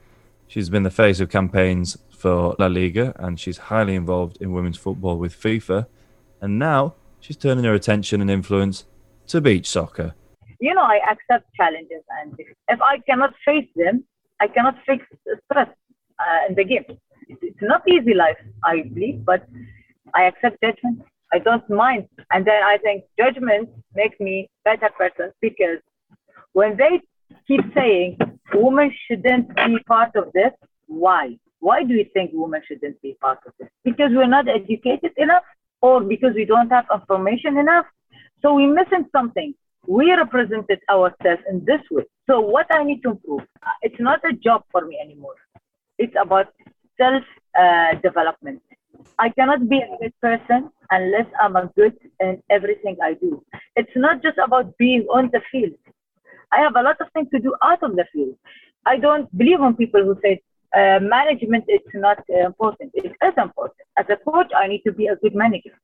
She's 0.48 0.68
been 0.68 0.82
the 0.82 0.90
face 0.90 1.20
of 1.20 1.30
campaigns 1.30 1.96
for 2.10 2.56
La 2.58 2.66
Liga 2.66 3.14
and 3.16 3.38
she's 3.38 3.58
highly 3.58 3.94
involved 3.94 4.38
in 4.40 4.52
women's 4.52 4.76
football 4.76 5.16
with 5.18 5.40
FIFA. 5.40 5.86
And 6.40 6.58
now 6.58 6.94
she's 7.20 7.36
turning 7.36 7.64
her 7.64 7.74
attention 7.74 8.20
and 8.20 8.30
influence 8.30 8.84
to 9.28 9.40
beach 9.40 9.68
soccer. 9.68 10.14
You 10.60 10.74
know, 10.74 10.82
I 10.82 11.00
accept 11.10 11.52
challenges, 11.54 12.02
and 12.22 12.38
if 12.68 12.80
I 12.80 12.98
cannot 13.00 13.34
face 13.44 13.68
them, 13.76 14.04
I 14.40 14.46
cannot 14.46 14.76
fix 14.86 15.04
stress 15.44 15.68
uh, 16.18 16.48
in 16.48 16.54
the 16.54 16.64
game. 16.64 16.84
It's 17.28 17.62
not 17.62 17.82
easy 17.88 18.14
life, 18.14 18.36
I 18.64 18.82
believe, 18.82 19.24
but 19.24 19.46
I 20.14 20.24
accept 20.24 20.62
judgment. 20.62 21.02
I 21.32 21.38
don't 21.38 21.68
mind, 21.68 22.08
and 22.30 22.46
then 22.46 22.62
I 22.62 22.78
think 22.78 23.04
judgment 23.18 23.68
makes 23.94 24.18
me 24.20 24.48
better 24.64 24.88
person 24.96 25.32
because 25.40 25.80
when 26.52 26.76
they 26.76 27.00
keep 27.48 27.60
saying 27.74 28.18
women 28.52 28.94
shouldn't 29.06 29.48
be 29.56 29.78
part 29.86 30.14
of 30.14 30.32
this, 30.32 30.52
why? 30.86 31.36
Why 31.60 31.82
do 31.82 31.94
you 31.94 32.06
think 32.12 32.30
women 32.34 32.62
shouldn't 32.66 33.00
be 33.02 33.16
part 33.20 33.38
of 33.46 33.52
this? 33.58 33.68
Because 33.84 34.10
we're 34.12 34.28
not 34.28 34.48
educated 34.48 35.12
enough, 35.16 35.42
or 35.80 36.00
because 36.00 36.34
we 36.34 36.44
don't 36.44 36.70
have 36.70 36.86
information 36.92 37.56
enough? 37.58 37.86
So 38.42 38.54
we're 38.54 38.72
missing 38.72 39.06
something. 39.10 39.54
We 39.86 40.12
represented 40.12 40.80
ourselves 40.90 41.42
in 41.50 41.64
this 41.64 41.80
way. 41.90 42.04
So 42.28 42.40
what 42.40 42.66
I 42.70 42.84
need 42.84 43.02
to 43.02 43.10
improve, 43.10 43.42
it's 43.82 43.98
not 43.98 44.20
a 44.24 44.32
job 44.32 44.64
for 44.70 44.84
me 44.86 44.98
anymore. 45.02 45.34
It's 45.98 46.14
about 46.20 46.48
self 46.96 47.22
uh, 47.58 47.94
development. 48.02 48.62
I 49.18 49.28
cannot 49.30 49.68
be 49.68 49.78
a 49.78 49.96
good 50.00 50.14
person 50.20 50.70
unless 50.90 51.26
I'm 51.40 51.56
a 51.56 51.70
good 51.76 51.96
in 52.20 52.42
everything 52.50 52.96
I 53.02 53.14
do. 53.14 53.44
It's 53.76 53.96
not 53.96 54.22
just 54.22 54.38
about 54.38 54.76
being 54.78 55.02
on 55.02 55.30
the 55.32 55.40
field. 55.50 55.74
I 56.52 56.60
have 56.60 56.76
a 56.76 56.82
lot 56.82 57.00
of 57.00 57.08
things 57.12 57.28
to 57.30 57.40
do 57.40 57.54
out 57.62 57.82
of 57.82 57.96
the 57.96 58.04
field. 58.12 58.36
I 58.86 58.96
don't 58.98 59.26
believe 59.36 59.60
in 59.60 59.74
people 59.74 60.04
who 60.04 60.16
say 60.22 60.42
uh, 60.76 60.98
management 61.00 61.64
is 61.68 61.80
not 61.94 62.18
uh, 62.30 62.46
important. 62.46 62.90
It 62.94 63.06
is 63.06 63.34
important. 63.36 63.78
As 63.96 64.06
a 64.08 64.16
coach, 64.16 64.50
I 64.56 64.66
need 64.66 64.82
to 64.82 64.92
be 64.92 65.06
a 65.06 65.16
good 65.16 65.34
manager. 65.34 65.78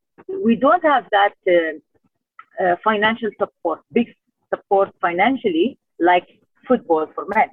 We 0.45 0.57
don't 0.57 0.83
have 0.85 1.07
that 1.11 1.35
uh, 1.49 2.65
uh, 2.65 2.77
financial 2.83 3.31
support, 3.39 3.81
big 3.93 4.09
support 4.53 4.91
financially, 5.01 5.79
like 5.99 6.27
football 6.67 7.07
for 7.15 7.27
men. 7.27 7.49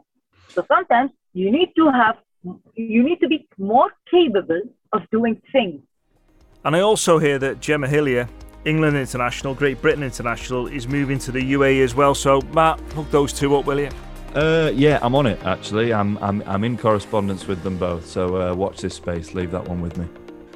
So 0.50 0.66
sometimes 0.68 1.12
you 1.34 1.52
need 1.52 1.74
to 1.78 1.90
have, 1.92 2.18
you 2.76 3.04
need 3.04 3.20
to 3.20 3.28
be 3.28 3.48
more 3.58 3.92
capable 4.10 4.62
of 4.94 5.02
doing 5.12 5.42
things. 5.52 5.82
And 6.64 6.76
I 6.76 6.82
also 6.82 7.20
hear 7.20 7.40
that 7.40 7.60
Gemma 7.60 7.88
Hillier, 7.88 8.28
England 8.66 8.98
international, 8.98 9.54
Great 9.54 9.82
Britain 9.82 10.04
international, 10.04 10.68
is 10.68 10.88
moving 10.88 11.20
to 11.20 11.32
the 11.32 11.54
UAE 11.54 11.84
as 11.84 11.96
well. 11.96 12.14
So 12.14 12.42
Matt, 12.54 12.80
hook 12.94 13.10
those 13.12 13.32
two 13.32 13.56
up, 13.56 13.66
will 13.66 13.80
you? 13.80 13.90
Uh, 14.36 14.72
yeah, 14.76 15.00
I'm 15.02 15.16
on 15.16 15.26
it 15.26 15.44
actually. 15.46 15.94
I'm 15.94 16.18
I'm 16.18 16.44
I'm 16.46 16.64
in 16.64 16.78
correspondence 16.78 17.48
with 17.48 17.64
them 17.64 17.78
both. 17.78 18.06
So 18.06 18.42
uh, 18.42 18.54
watch 18.54 18.82
this 18.82 18.94
space. 18.94 19.34
Leave 19.34 19.52
that 19.52 19.68
one 19.68 19.82
with 19.82 19.98
me. 19.98 20.08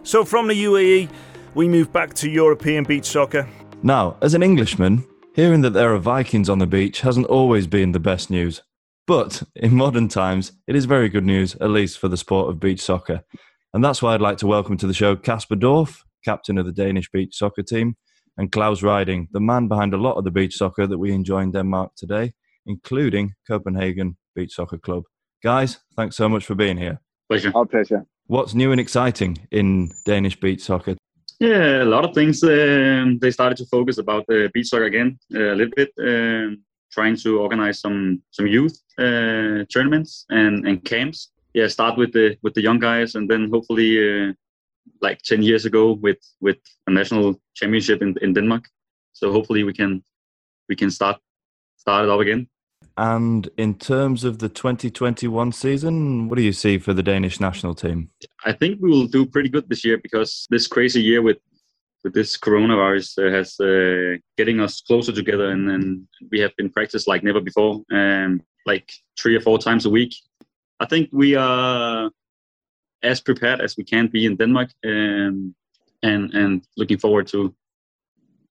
So 0.04 0.26
from 0.26 0.48
the 0.48 0.64
UAE, 0.66 1.10
we 1.56 1.68
move 1.68 1.92
back 1.92 2.14
to 2.16 2.30
European 2.30 2.84
beach 2.84 3.06
soccer. 3.06 3.48
Now, 3.84 4.18
as 4.22 4.34
an 4.34 4.44
Englishman, 4.44 5.06
hearing 5.34 5.62
that 5.62 5.72
there 5.72 5.94
are 5.94 5.98
Vikings 5.98 6.50
on 6.50 6.60
the 6.60 6.68
beach 6.68 7.02
hasn't 7.02 7.28
always 7.28 7.68
been 7.68 7.92
the 7.92 8.00
best 8.00 8.30
news. 8.30 8.62
But 9.08 9.44
in 9.56 9.76
modern 9.76 10.08
times, 10.08 10.52
it 10.68 10.76
is 10.76 10.86
very 10.86 11.10
good 11.10 11.26
news, 11.26 11.56
at 11.56 11.70
least 11.70 11.98
for 11.98 12.08
the 12.08 12.18
sport 12.18 12.50
of 12.50 12.60
beach 12.60 12.82
soccer. 12.82 13.24
And 13.74 13.84
that's 13.84 14.02
why 14.02 14.14
I'd 14.14 14.22
like 14.22 14.38
to 14.38 14.48
welcome 14.48 14.78
to 14.78 14.88
the 14.88 14.94
show 14.94 15.16
Kasper 15.16 15.56
Dorf, 15.56 16.04
captain 16.24 16.58
of 16.58 16.66
the 16.66 16.72
Danish 16.72 17.10
beach 17.12 17.36
soccer 17.36 17.64
team, 17.64 17.96
and 18.38 18.52
Klaus 18.52 18.84
Riding, 18.84 19.28
the 19.32 19.40
man 19.40 19.68
behind 19.68 19.94
a 19.94 19.98
lot 19.98 20.18
of 20.18 20.24
the 20.24 20.32
beach 20.32 20.56
soccer 20.56 20.88
that 20.88 20.98
we 20.98 21.12
enjoy 21.12 21.40
in 21.40 21.52
Denmark 21.52 21.94
today, 21.96 22.34
including 22.66 23.34
Copenhagen 23.48 24.18
Beach 24.36 24.54
Soccer 24.54 24.78
Club. 24.78 25.04
Guys, 25.44 25.80
thanks 25.96 26.16
so 26.16 26.30
much 26.30 26.46
for 26.46 26.56
being 26.56 26.78
here. 26.78 27.02
Pleasure. 27.30 27.52
Our 27.56 27.66
pleasure. 27.66 28.06
What's 28.28 28.54
new 28.54 28.72
and 28.72 28.80
exciting 28.80 29.38
in 29.52 29.92
Danish 30.06 30.40
beach 30.40 30.62
soccer? 30.62 30.96
Yeah, 31.40 31.84
a 31.84 31.86
lot 31.86 32.06
of 32.06 32.14
things. 32.14 32.44
Um, 32.44 33.18
they 33.20 33.32
started 33.32 33.58
to 33.58 33.66
focus 33.66 33.98
about 33.98 34.26
the 34.28 34.50
beach 34.54 34.68
soccer 34.68 34.86
again 34.86 35.18
uh, 35.34 35.54
a 35.54 35.56
little 35.56 35.74
bit, 35.76 35.92
um, 36.00 36.64
trying 36.92 37.16
to 37.18 37.40
organize 37.40 37.80
some 37.80 38.22
some 38.32 38.48
youth 38.48 38.78
uh, 38.98 39.66
tournaments 39.74 40.26
and, 40.30 40.68
and 40.68 40.84
camps. 40.84 41.32
Yeah, 41.54 41.68
start 41.68 41.98
with 41.98 42.14
the 42.14 42.38
with 42.44 42.54
the 42.54 42.62
young 42.62 42.80
guys, 42.80 43.16
and 43.16 43.30
then 43.30 43.50
hopefully, 43.50 43.92
uh, 44.00 44.34
like 45.02 45.22
ten 45.22 45.42
years 45.44 45.66
ago, 45.66 45.94
with 45.94 46.20
with 46.40 46.58
a 46.88 46.92
national 46.92 47.42
championship 47.56 48.02
in, 48.02 48.16
in 48.22 48.34
Denmark. 48.34 48.66
So 49.14 49.32
hopefully 49.32 49.64
we 49.64 49.74
can 49.74 50.04
we 50.70 50.76
can 50.76 50.90
start 50.90 51.18
start 51.78 52.06
it 52.06 52.10
up 52.10 52.20
again. 52.20 52.48
And 52.98 53.50
in 53.58 53.76
terms 53.76 54.24
of 54.24 54.40
the 54.40 54.50
2021 54.50 55.54
season, 55.54 56.28
what 56.28 56.36
do 56.36 56.44
you 56.44 56.52
see 56.52 56.78
for 56.78 56.94
the 56.94 57.02
Danish 57.02 57.40
national 57.40 57.74
team? 57.74 58.10
I 58.46 58.52
think 58.52 58.80
we 58.82 58.90
will 58.90 59.08
do 59.08 59.26
pretty 59.26 59.50
good 59.50 59.70
this 59.70 59.86
year 59.86 59.98
because 59.98 60.46
this 60.50 60.68
crazy 60.68 61.02
year 61.02 61.22
with 61.22 61.38
with 62.04 62.14
this 62.14 62.38
coronavirus 62.38 63.18
uh, 63.20 63.32
has 63.32 63.60
uh, 63.60 64.18
getting 64.38 64.60
us 64.60 64.82
closer 64.82 65.12
together, 65.12 65.52
and, 65.52 65.70
and 65.70 66.08
we 66.32 66.40
have 66.40 66.56
been 66.58 66.70
practiced 66.70 67.08
like 67.08 67.24
never 67.24 67.42
before, 67.42 67.84
um, 67.92 68.42
like 68.66 68.92
three 69.20 69.36
or 69.36 69.42
four 69.42 69.58
times 69.58 69.86
a 69.86 69.90
week. 69.90 70.16
I 70.80 70.86
think 70.86 71.10
we 71.12 71.36
are 71.36 72.10
as 73.04 73.22
prepared 73.22 73.62
as 73.62 73.78
we 73.78 73.84
can 73.84 74.08
be 74.08 74.26
in 74.26 74.36
Denmark, 74.36 74.70
um, 74.86 75.56
and 76.04 76.34
and 76.34 76.68
looking 76.78 76.98
forward 76.98 77.28
to 77.28 77.54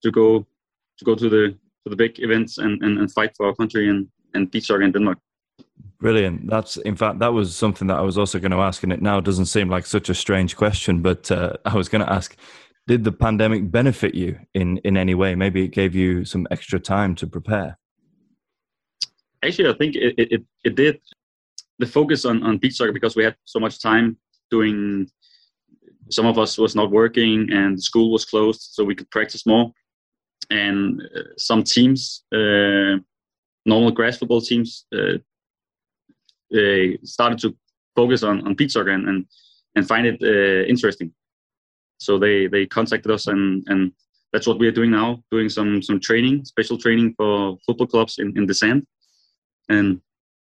to 0.03 0.11
go 0.11 0.47
to 0.99 1.05
go 1.05 1.15
to 1.15 1.29
the 1.29 1.57
to 1.85 1.91
the 1.91 1.97
big 1.97 2.21
events 2.21 2.59
and, 2.59 2.83
and, 2.83 2.99
and 2.99 3.13
fight 3.13 3.33
for 3.37 3.47
our 3.47 3.55
country 3.55 3.89
and 3.89 4.09
and 4.35 4.51
beat 4.51 4.65
soccer 4.65 4.83
in 4.83 4.93
Denmark. 4.93 5.19
Brilliant. 5.99 6.49
That's 6.49 6.77
in 6.79 6.97
fact 6.97 7.19
that 7.19 7.33
was 7.33 7.57
something 7.57 7.89
that 7.89 7.99
I 7.99 8.03
was 8.03 8.17
also 8.17 8.39
going 8.39 8.53
to 8.53 8.59
ask, 8.59 8.83
and 8.83 8.93
it 8.93 9.03
now 9.03 9.21
doesn't 9.21 9.47
seem 9.47 9.69
like 9.69 9.87
such 9.87 10.09
a 10.09 10.15
strange 10.15 10.57
question. 10.57 11.03
But 11.03 11.31
uh, 11.31 11.55
I 11.65 11.75
was 11.75 11.89
going 11.89 12.05
to 12.05 12.13
ask: 12.13 12.37
Did 12.87 13.05
the 13.05 13.13
pandemic 13.13 13.71
benefit 13.71 14.15
you 14.15 14.39
in 14.55 14.79
in 14.79 14.97
any 14.97 15.15
way? 15.15 15.35
Maybe 15.35 15.65
it 15.65 15.73
gave 15.73 15.95
you 15.95 16.25
some 16.25 16.47
extra 16.51 16.81
time 16.81 17.15
to 17.17 17.27
prepare. 17.27 17.79
Actually, 19.43 19.71
I 19.71 19.75
think 19.75 19.95
it 19.97 20.15
it, 20.19 20.43
it 20.65 20.75
did. 20.75 21.01
The 21.79 21.87
focus 21.87 22.25
on 22.25 22.43
on 22.43 22.59
beach 22.59 22.77
soccer 22.77 22.93
because 22.93 23.17
we 23.17 23.25
had 23.25 23.37
so 23.45 23.61
much 23.61 23.81
time 23.81 24.17
doing. 24.51 25.09
Some 26.11 26.27
of 26.27 26.39
us 26.39 26.59
was 26.59 26.75
not 26.75 26.91
working, 26.91 27.49
and 27.53 27.81
school 27.81 28.11
was 28.11 28.25
closed, 28.25 28.63
so 28.73 28.85
we 28.85 28.97
could 28.97 29.11
practice 29.11 29.47
more. 29.47 29.73
And 30.51 31.01
uh, 31.03 31.21
some 31.37 31.63
teams. 31.63 32.25
Uh, 32.35 32.99
normal 33.67 33.91
grass 33.91 34.19
football 34.19 34.41
teams 34.41 34.87
uh, 34.95 35.19
started 37.05 37.39
to 37.39 37.57
focus 37.95 38.23
on, 38.23 38.47
on 38.47 38.55
beach 38.55 38.73
soccer 38.73 38.91
and, 38.91 39.09
and, 39.09 39.27
and 39.77 39.87
find 39.87 40.07
it 40.07 40.19
uh, 40.23 40.67
interesting. 40.69 41.13
So 42.01 42.19
they, 42.19 42.47
they 42.47 42.67
contacted 42.67 43.11
us 43.11 43.27
and, 43.27 43.63
and 43.69 43.93
that's 44.33 44.47
what 44.47 44.59
we 44.59 44.67
are 44.67 44.73
doing 44.73 44.91
now, 44.91 45.23
doing 45.31 45.49
some, 45.49 45.83
some 45.83 46.01
training, 46.01 46.45
special 46.45 46.79
training 46.79 47.15
for 47.17 47.59
football 47.67 47.87
clubs 47.87 48.19
in, 48.19 48.37
in 48.37 48.47
the 48.47 48.55
sand. 48.55 48.87
And 49.69 50.01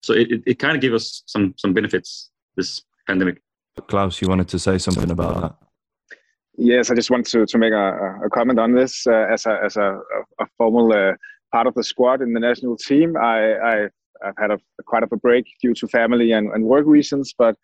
so 0.04 0.14
it, 0.14 0.32
it, 0.32 0.44
it 0.46 0.60
kind 0.60 0.76
of 0.76 0.82
gave 0.82 0.94
us 0.94 1.24
some, 1.26 1.54
some 1.58 1.74
benefits, 1.74 2.32
this 2.58 2.82
pandemic. 3.08 3.42
Klaus, 3.88 4.22
you 4.22 4.28
wanted 4.28 4.50
to 4.50 4.60
say 4.60 4.78
something 4.78 5.10
about 5.10 5.42
that? 5.42 5.56
Yes, 6.58 6.90
I 6.92 6.96
just 6.96 7.12
want 7.12 7.26
to, 7.28 7.46
to 7.46 7.58
make 7.58 7.72
a, 7.72 8.20
a 8.26 8.30
comment 8.30 8.60
on 8.60 8.74
this 8.74 9.06
uh, 9.08 9.28
as 9.32 9.46
a, 9.46 9.60
as 9.64 9.78
a, 9.78 10.00
a 10.40 10.46
formal 10.58 10.92
uh, 10.92 11.14
part 11.54 11.68
of 11.68 11.76
the 11.76 11.84
squad 11.84 12.22
in 12.22 12.34
the 12.34 12.40
national 12.40 12.76
team. 12.78 13.16
I, 13.16 13.56
I 13.58 13.76
have 14.24 14.36
had 14.40 14.52
a 14.52 14.60
quite 14.86 15.04
of 15.04 15.12
a 15.12 15.18
break 15.18 15.46
due 15.62 15.74
to 15.76 15.88
family 15.88 16.32
and, 16.32 16.52
and 16.52 16.64
work 16.66 16.86
reasons, 16.88 17.34
but 17.38 17.56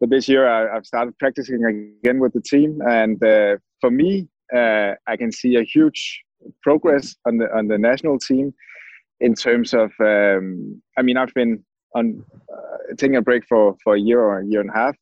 but 0.00 0.10
this 0.10 0.28
year 0.28 0.48
I, 0.48 0.74
have 0.74 0.86
started 0.86 1.16
practicing 1.18 1.64
again 1.64 2.18
with 2.20 2.32
the 2.32 2.40
team, 2.40 2.80
and 2.88 3.22
uh, 3.22 3.56
for 3.80 3.90
me, 3.90 4.28
uh, 4.54 4.94
I 5.06 5.16
can 5.16 5.30
see 5.30 5.56
a 5.56 5.62
huge 5.62 6.22
progress 6.62 7.14
on 7.26 7.36
the 7.36 7.54
on 7.54 7.68
the 7.68 7.78
national 7.78 8.18
team 8.18 8.54
in 9.20 9.34
terms 9.34 9.74
of. 9.74 9.92
Um, 10.00 10.82
I 10.98 11.02
mean, 11.02 11.16
I've 11.16 11.34
been 11.34 11.62
on 11.94 12.24
uh, 12.52 12.94
taking 12.96 13.16
a 13.16 13.22
break 13.22 13.44
for 13.46 13.76
for 13.84 13.94
a 13.94 14.00
year 14.00 14.20
or 14.20 14.40
a 14.40 14.46
year 14.46 14.60
and 14.60 14.70
a 14.70 14.74
half, 14.74 14.96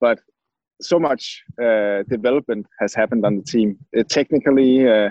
but 0.00 0.18
so 0.82 0.98
much 0.98 1.42
uh, 1.62 2.02
development 2.08 2.66
has 2.80 2.92
happened 2.92 3.24
on 3.24 3.36
the 3.36 3.44
team. 3.44 3.78
Uh, 3.96 4.02
technically, 4.08 4.88
uh, 4.88 5.10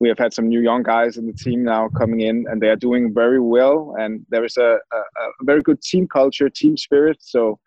we 0.00 0.08
have 0.08 0.18
had 0.18 0.32
some 0.32 0.48
new 0.48 0.60
young 0.60 0.82
guys 0.82 1.16
in 1.16 1.26
the 1.26 1.32
team 1.32 1.64
now 1.64 1.88
coming 1.88 2.20
in 2.20 2.46
and 2.48 2.62
they 2.62 2.68
are 2.68 2.76
doing 2.76 3.12
very 3.12 3.40
well 3.40 3.96
and 3.98 4.24
there 4.28 4.44
is 4.44 4.56
a, 4.56 4.78
a, 4.92 4.96
a 4.96 5.30
very 5.42 5.60
good 5.60 5.82
team 5.82 6.06
culture 6.06 6.48
team 6.48 6.76
spirit 6.76 7.16
so 7.20 7.58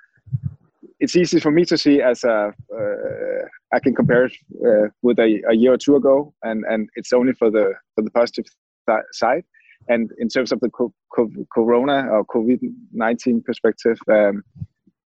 it's 1.01 1.15
easy 1.15 1.39
for 1.39 1.51
me 1.51 1.65
to 1.65 1.77
see 1.77 2.01
as 2.01 2.23
a 2.23 2.53
uh, 2.79 3.43
I 3.73 3.79
can 3.79 3.93
compare 3.95 4.25
it 4.25 4.33
uh, 4.67 4.87
with 5.01 5.17
a, 5.19 5.41
a, 5.49 5.55
year 5.55 5.73
or 5.73 5.77
two 5.77 5.95
ago 5.95 6.33
and 6.43 6.63
and 6.71 6.89
it's 6.95 7.13
only 7.13 7.33
for 7.33 7.49
the 7.49 7.73
for 7.95 8.01
the 8.03 8.11
positive 8.11 8.45
th- 8.87 9.09
side 9.11 9.43
and 9.87 10.11
in 10.19 10.27
terms 10.29 10.51
of 10.51 10.59
the 10.59 10.69
co- 10.69 10.93
co- 11.15 11.45
corona 11.53 12.07
or 12.13 12.25
covid-19 12.25 13.43
perspective 13.43 13.97
um, 14.11 14.43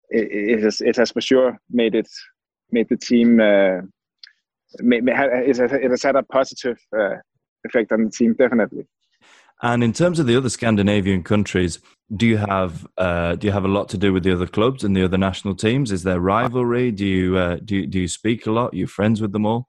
it, 0.09 0.27
it, 0.53 0.63
has 0.63 0.81
it 0.81 0.95
has 0.95 1.11
for 1.11 1.21
sure 1.21 1.57
made 1.71 1.95
it 1.95 2.09
made 2.71 2.87
the 2.89 2.97
team 2.97 3.39
uh, 3.39 3.81
it 4.79 5.91
has 5.91 6.03
had 6.03 6.15
a 6.15 6.23
positive 6.23 6.77
uh, 6.97 7.15
effect 7.65 7.91
on 7.91 8.05
the 8.05 8.09
team, 8.11 8.33
definitely. 8.37 8.85
And 9.65 9.83
in 9.83 9.93
terms 9.93 10.19
of 10.19 10.27
the 10.27 10.37
other 10.37 10.49
Scandinavian 10.49 11.23
countries, 11.23 11.79
do 12.15 12.27
you 12.27 12.37
have 12.37 12.85
uh, 12.99 13.33
do 13.33 13.47
you 13.47 13.51
have 13.51 13.65
a 13.65 13.73
lot 13.77 13.89
to 13.89 13.97
do 13.97 14.13
with 14.13 14.23
the 14.23 14.31
other 14.31 14.45
clubs 14.45 14.83
and 14.83 14.95
the 14.95 15.03
other 15.03 15.17
national 15.17 15.55
teams? 15.55 15.91
Is 15.91 16.03
there 16.03 16.19
rivalry? 16.19 16.91
Do 16.91 17.03
you 17.03 17.35
uh, 17.35 17.57
do 17.65 17.77
you, 17.77 17.87
do 17.87 17.99
you 17.99 18.07
speak 18.07 18.45
a 18.45 18.51
lot? 18.51 18.73
Are 18.73 18.75
you 18.75 18.85
friends 18.85 19.21
with 19.21 19.31
them 19.31 19.47
all? 19.47 19.65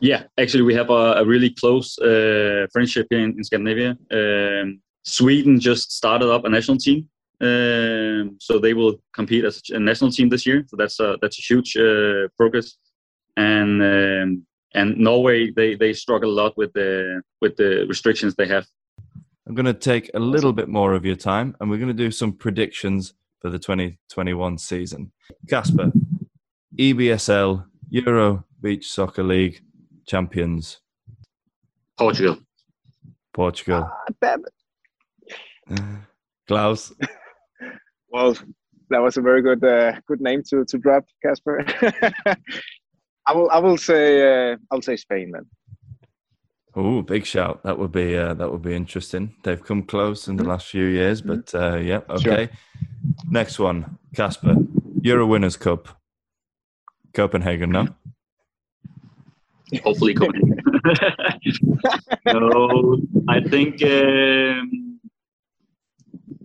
Yeah, 0.00 0.24
actually, 0.38 0.64
we 0.64 0.74
have 0.74 0.90
a, 0.90 1.22
a 1.22 1.24
really 1.24 1.48
close 1.48 1.98
uh, 1.98 2.66
friendship 2.74 3.06
here 3.08 3.20
in, 3.20 3.30
in 3.38 3.42
Scandinavia. 3.42 3.96
Um, 4.10 4.82
Sweden 5.04 5.58
just 5.58 5.92
started 5.92 6.30
up 6.30 6.44
a 6.44 6.50
national 6.50 6.76
team, 6.76 7.08
um, 7.40 8.36
so 8.38 8.58
they 8.58 8.74
will 8.74 8.96
compete 9.14 9.46
as 9.46 9.62
a 9.70 9.78
national 9.78 10.10
team 10.10 10.28
this 10.28 10.44
year. 10.44 10.62
So 10.68 10.76
that's 10.76 11.00
a 11.00 11.16
that's 11.22 11.38
a 11.38 11.42
huge 11.42 11.74
uh, 11.78 12.28
progress. 12.36 12.76
And 13.38 13.82
um, 13.82 14.46
and 14.74 14.98
Norway 14.98 15.50
they 15.50 15.74
they 15.74 15.94
struggle 15.94 16.30
a 16.32 16.38
lot 16.42 16.54
with 16.58 16.74
the 16.74 17.22
with 17.40 17.56
the 17.56 17.86
restrictions 17.88 18.34
they 18.34 18.48
have. 18.48 18.66
I'm 19.46 19.54
going 19.54 19.66
to 19.66 19.74
take 19.74 20.10
a 20.14 20.20
little 20.20 20.52
bit 20.52 20.68
more 20.68 20.94
of 20.94 21.04
your 21.04 21.16
time, 21.16 21.56
and 21.60 21.68
we're 21.68 21.78
going 21.78 21.88
to 21.88 21.94
do 21.94 22.10
some 22.10 22.32
predictions 22.32 23.14
for 23.40 23.50
the 23.50 23.58
2021 23.58 24.58
season. 24.58 25.10
Casper, 25.48 25.90
EBSL 26.78 27.64
Euro 27.90 28.44
Beach 28.60 28.88
Soccer 28.88 29.24
League 29.24 29.60
champions? 30.06 30.78
Portugal. 31.98 32.38
Portugal. 33.34 33.90
Uh, 34.22 34.36
Klaus. 36.48 36.92
well, 38.10 38.36
that 38.90 39.02
was 39.02 39.16
a 39.16 39.20
very 39.22 39.42
good 39.42 39.64
uh, 39.64 39.98
good 40.06 40.20
name 40.20 40.42
to 40.50 40.64
to 40.66 40.78
drop, 40.78 41.04
Casper. 41.24 41.64
I 43.26 43.32
will 43.32 43.50
I 43.50 43.58
will 43.58 43.78
say 43.78 44.52
uh, 44.52 44.56
I'll 44.70 44.82
say 44.82 44.96
Spain 44.96 45.32
then. 45.32 45.46
Oh, 46.74 47.02
big 47.02 47.26
shout! 47.26 47.62
That 47.64 47.78
would 47.78 47.92
be 47.92 48.16
uh, 48.16 48.32
that 48.34 48.50
would 48.50 48.62
be 48.62 48.74
interesting. 48.74 49.34
They've 49.42 49.62
come 49.62 49.82
close 49.82 50.26
in 50.28 50.36
the 50.36 50.44
last 50.44 50.68
few 50.68 50.86
years, 50.86 51.20
but 51.20 51.54
uh, 51.54 51.76
yeah, 51.76 52.00
okay. 52.08 52.48
Sure. 52.48 52.48
Next 53.28 53.58
one, 53.58 53.98
Casper, 54.14 54.56
Euro 55.02 55.26
Winners' 55.26 55.56
Cup, 55.56 55.88
Copenhagen. 57.12 57.70
No, 57.70 57.88
hopefully 59.84 60.14
Copenhagen. 60.14 60.58
no, 62.26 62.98
I 63.28 63.40
think 63.40 63.82
um, 63.82 65.00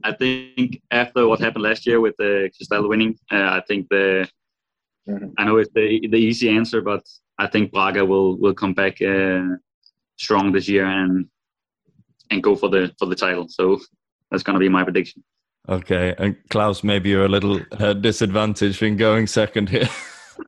I 0.04 0.12
think 0.14 0.82
after 0.92 1.28
what 1.28 1.40
happened 1.40 1.64
last 1.64 1.86
year 1.86 2.00
with 2.02 2.16
the 2.18 2.52
Kristall 2.54 2.90
winning, 2.90 3.18
uh, 3.32 3.50
I 3.58 3.62
think 3.68 3.88
the 3.90 4.28
mm-hmm. 5.08 5.30
I 5.38 5.46
know 5.46 5.58
it's 5.58 5.72
the 5.74 6.08
the 6.08 6.18
easy 6.18 6.50
answer, 6.50 6.82
but 6.82 7.04
I 7.38 7.48
think 7.48 7.72
Braga 7.72 8.06
will 8.06 8.38
will 8.38 8.54
come 8.54 8.74
back. 8.74 9.02
Uh, 9.02 9.56
strong 10.18 10.52
this 10.52 10.68
year 10.68 10.86
and 10.86 11.28
and 12.30 12.44
go 12.44 12.56
for 12.56 12.70
the 12.70 12.94
for 13.00 13.06
the 13.06 13.16
title. 13.16 13.48
So 13.50 13.80
that's 14.30 14.44
going 14.44 14.56
to 14.56 14.60
be 14.60 14.70
my 14.70 14.84
prediction. 14.84 15.24
Okay, 15.70 16.16
and 16.18 16.36
Klaus, 16.50 16.84
maybe 16.84 17.10
you're 17.10 17.26
a 17.26 17.30
little 17.30 17.60
uh, 17.74 17.94
disadvantaged 17.94 18.82
in 18.84 18.96
going 18.96 19.28
second 19.28 19.70
here. 19.70 19.90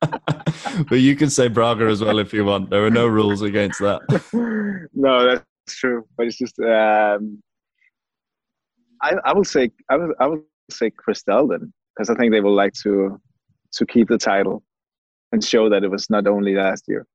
but 0.88 1.00
you 1.00 1.14
can 1.14 1.28
say 1.28 1.48
Braga 1.48 1.86
as 1.86 2.02
well 2.02 2.18
if 2.18 2.32
you 2.32 2.44
want. 2.44 2.70
There 2.70 2.84
are 2.84 2.90
no 2.90 3.06
rules 3.06 3.42
against 3.42 3.80
that. 3.80 4.00
no, 4.94 5.26
that's 5.26 5.76
true. 5.76 6.06
But 6.16 6.26
it's 6.26 6.38
just 6.38 6.58
um, 6.60 7.42
I, 9.02 9.14
I 9.24 9.32
will 9.34 9.44
say 9.44 9.70
I 9.90 9.96
will 9.96 10.14
I 10.20 10.26
will 10.26 10.42
say 10.70 10.90
Kristall 10.90 11.50
then 11.50 11.72
because 11.94 12.10
I 12.10 12.14
think 12.14 12.32
they 12.32 12.40
will 12.40 12.54
like 12.54 12.72
to 12.84 13.20
to 13.72 13.86
keep 13.86 14.08
the 14.08 14.18
title 14.18 14.62
and 15.32 15.44
show 15.44 15.68
that 15.68 15.84
it 15.84 15.90
was 15.90 16.10
not 16.10 16.26
only 16.26 16.54
last 16.54 16.84
year. 16.88 17.06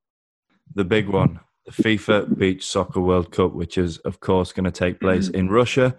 The 0.74 0.86
big 0.86 1.08
one, 1.08 1.40
the 1.66 1.72
FIFA 1.72 2.38
Beach 2.38 2.66
Soccer 2.66 3.02
World 3.02 3.32
Cup, 3.32 3.54
which 3.54 3.78
is, 3.78 3.98
of 4.00 4.20
course, 4.20 4.52
going 4.52 4.66
to 4.66 4.72
take 4.72 5.00
place 5.00 5.30
in 5.30 5.50
Russia. 5.50 5.96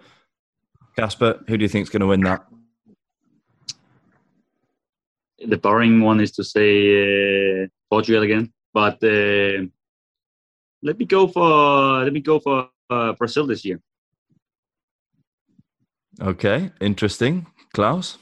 Casper, 0.95 1.43
who 1.47 1.57
do 1.57 1.63
you 1.63 1.69
think 1.69 1.83
is 1.83 1.89
going 1.89 2.01
to 2.01 2.07
win 2.07 2.21
that? 2.21 2.45
The 5.45 5.57
boring 5.57 6.01
one 6.01 6.19
is 6.19 6.31
to 6.31 6.43
say 6.43 7.63
uh, 7.63 7.67
Portugal 7.91 8.23
again, 8.23 8.51
but 8.73 9.03
uh, 9.03 9.65
let 10.81 10.97
me 10.97 11.05
go 11.05 11.27
for 11.27 12.03
let 12.03 12.11
me 12.11 12.21
go 12.21 12.39
for 12.39 12.69
uh, 12.89 13.13
Brazil 13.13 13.45
this 13.45 13.63
year. 13.63 13.79
Okay, 16.19 16.71
interesting, 16.81 17.45
Klaus. 17.73 18.17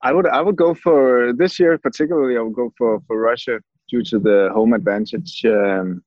I 0.00 0.12
would 0.14 0.26
I 0.26 0.40
would 0.40 0.56
go 0.56 0.72
for 0.72 1.34
this 1.34 1.60
year 1.60 1.76
particularly. 1.76 2.38
I 2.38 2.40
would 2.40 2.54
go 2.54 2.72
for 2.78 3.00
for 3.06 3.20
Russia 3.20 3.60
due 3.88 4.02
to 4.04 4.18
the 4.18 4.50
home 4.52 4.72
advantage. 4.72 5.44
Um, 5.44 6.02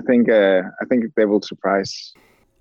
I 0.00 0.02
think 0.04 0.28
uh, 0.28 0.62
I 0.80 0.84
think 0.86 1.04
they 1.16 1.24
will 1.24 1.42
surprise. 1.42 2.12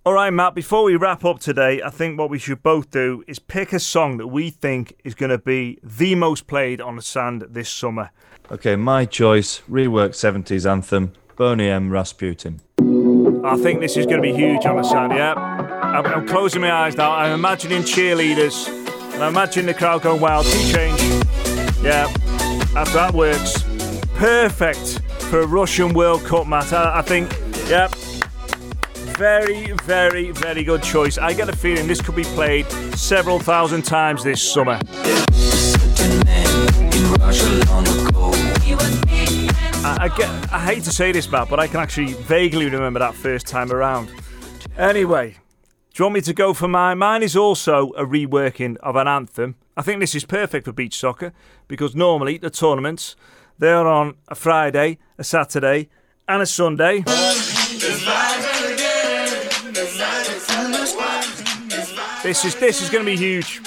All 0.04 0.14
right, 0.14 0.32
Matt. 0.32 0.56
Before 0.56 0.84
we 0.84 0.96
wrap 0.96 1.24
up 1.24 1.40
today, 1.40 1.82
I 1.84 1.92
think 1.92 2.18
what 2.18 2.32
we 2.32 2.40
should 2.40 2.64
both 2.64 2.90
do 2.90 3.24
is 3.28 3.38
pick 3.38 3.72
a 3.72 3.80
song 3.80 4.18
that 4.18 4.28
we 4.28 4.50
think 4.50 4.96
is 5.04 5.14
going 5.14 5.30
to 5.30 5.38
be 5.38 5.78
the 5.84 6.16
most 6.16 6.48
played 6.48 6.82
on 6.82 6.96
the 6.96 7.04
sand 7.04 7.46
this 7.50 7.70
summer. 7.70 8.10
Okay, 8.52 8.76
my 8.76 9.06
choice: 9.06 9.62
rework 9.70 10.12
'70s 10.12 10.70
anthem, 10.70 11.14
Boney 11.36 11.70
M. 11.70 11.92
Rasputin. 11.92 12.62
I 13.44 13.58
think 13.58 13.80
this 13.80 13.98
is 13.98 14.06
going 14.06 14.18
to 14.18 14.22
be 14.22 14.34
huge 14.34 14.66
on 14.66 14.78
the 14.78 14.84
sand. 14.84 15.14
Yeah, 15.14 15.34
I'm, 15.36 16.06
I'm 16.06 16.28
closing 16.28 16.62
my 16.62 16.72
eyes 16.72 16.98
now. 16.98 17.12
I'm 17.12 17.34
imagining 17.34 17.84
cheerleaders, 17.84 18.68
and 19.14 19.24
I 19.24 19.28
imagine 19.28 19.68
the 19.68 19.74
crowd 19.74 20.02
going 20.02 20.20
wild. 20.20 20.46
Key 20.46 20.72
change. 20.72 21.00
Yeah, 21.84 22.12
that, 22.74 22.88
that 22.94 23.14
works 23.14 23.71
perfect 24.22 25.00
for 25.32 25.40
a 25.40 25.48
Russian 25.48 25.96
World 25.96 26.24
Cup, 26.26 26.46
Matt. 26.46 26.72
I, 26.74 27.00
I 27.00 27.02
think, 27.02 27.32
yep. 27.68 27.90
very, 29.18 29.72
very, 29.84 30.30
very 30.30 30.64
good 30.64 30.84
choice. 30.84 31.18
I 31.18 31.34
get 31.34 31.50
a 31.50 31.56
feeling 31.56 31.88
this 31.88 32.02
could 32.02 32.16
be 32.16 32.24
played 32.24 32.70
several 32.96 33.40
thousand 33.40 33.82
times 33.82 34.24
this 34.24 34.40
summer. 34.40 34.80
I, 39.84 39.98
I, 40.02 40.14
get, 40.16 40.54
I 40.54 40.60
hate 40.66 40.84
to 40.84 40.92
say 40.92 41.12
this, 41.12 41.28
Matt, 41.32 41.50
but 41.50 41.60
I 41.60 41.66
can 41.66 41.80
actually 41.80 42.14
vaguely 42.14 42.70
remember 42.70 43.00
that 43.00 43.16
first 43.16 43.48
time 43.48 43.72
around. 43.72 44.12
Anyway, 44.78 45.32
do 45.32 45.38
you 45.96 46.06
want 46.06 46.14
me 46.14 46.22
to 46.22 46.34
go 46.34 46.54
for 46.54 46.68
mine? 46.68 47.00
Mine 47.00 47.24
is 47.24 47.36
also 47.36 47.90
a 47.94 48.06
reworking 48.06 48.78
of 48.84 48.96
an 48.96 49.08
anthem. 49.08 49.56
I 49.76 49.82
think 49.82 50.00
this 50.00 50.14
is 50.14 50.26
perfect 50.26 50.66
for 50.66 50.74
beach 50.74 51.00
soccer 51.00 51.34
because 51.68 51.96
normally 51.96 52.38
the 52.38 52.52
tournaments 52.52 53.16
they're 53.62 53.88
on 53.88 54.16
a 54.28 54.34
Friday, 54.34 54.98
a 55.20 55.24
Saturday, 55.24 55.88
and 56.28 56.42
a 56.42 56.48
Sunday. 56.48 57.04
This 62.24 62.44
is 62.44 62.56
this 62.56 62.82
is 62.82 62.90
going 62.90 63.06
to 63.06 63.12
be 63.12 63.16
huge. 63.16 63.62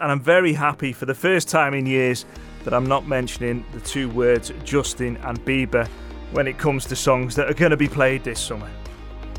And 0.00 0.12
I'm 0.12 0.20
very 0.20 0.52
happy 0.52 0.92
for 0.92 1.06
the 1.06 1.14
first 1.14 1.48
time 1.48 1.72
in 1.72 1.86
years 1.86 2.24
that 2.64 2.74
I'm 2.74 2.86
not 2.86 3.06
mentioning 3.06 3.64
the 3.72 3.80
two 3.80 4.08
words 4.08 4.52
Justin 4.64 5.18
and 5.18 5.38
Bieber 5.44 5.86
when 6.32 6.48
it 6.48 6.58
comes 6.58 6.84
to 6.86 6.96
songs 6.96 7.36
that 7.36 7.48
are 7.48 7.54
going 7.54 7.70
to 7.70 7.76
be 7.76 7.88
played 7.88 8.24
this 8.24 8.40
summer. 8.40 8.68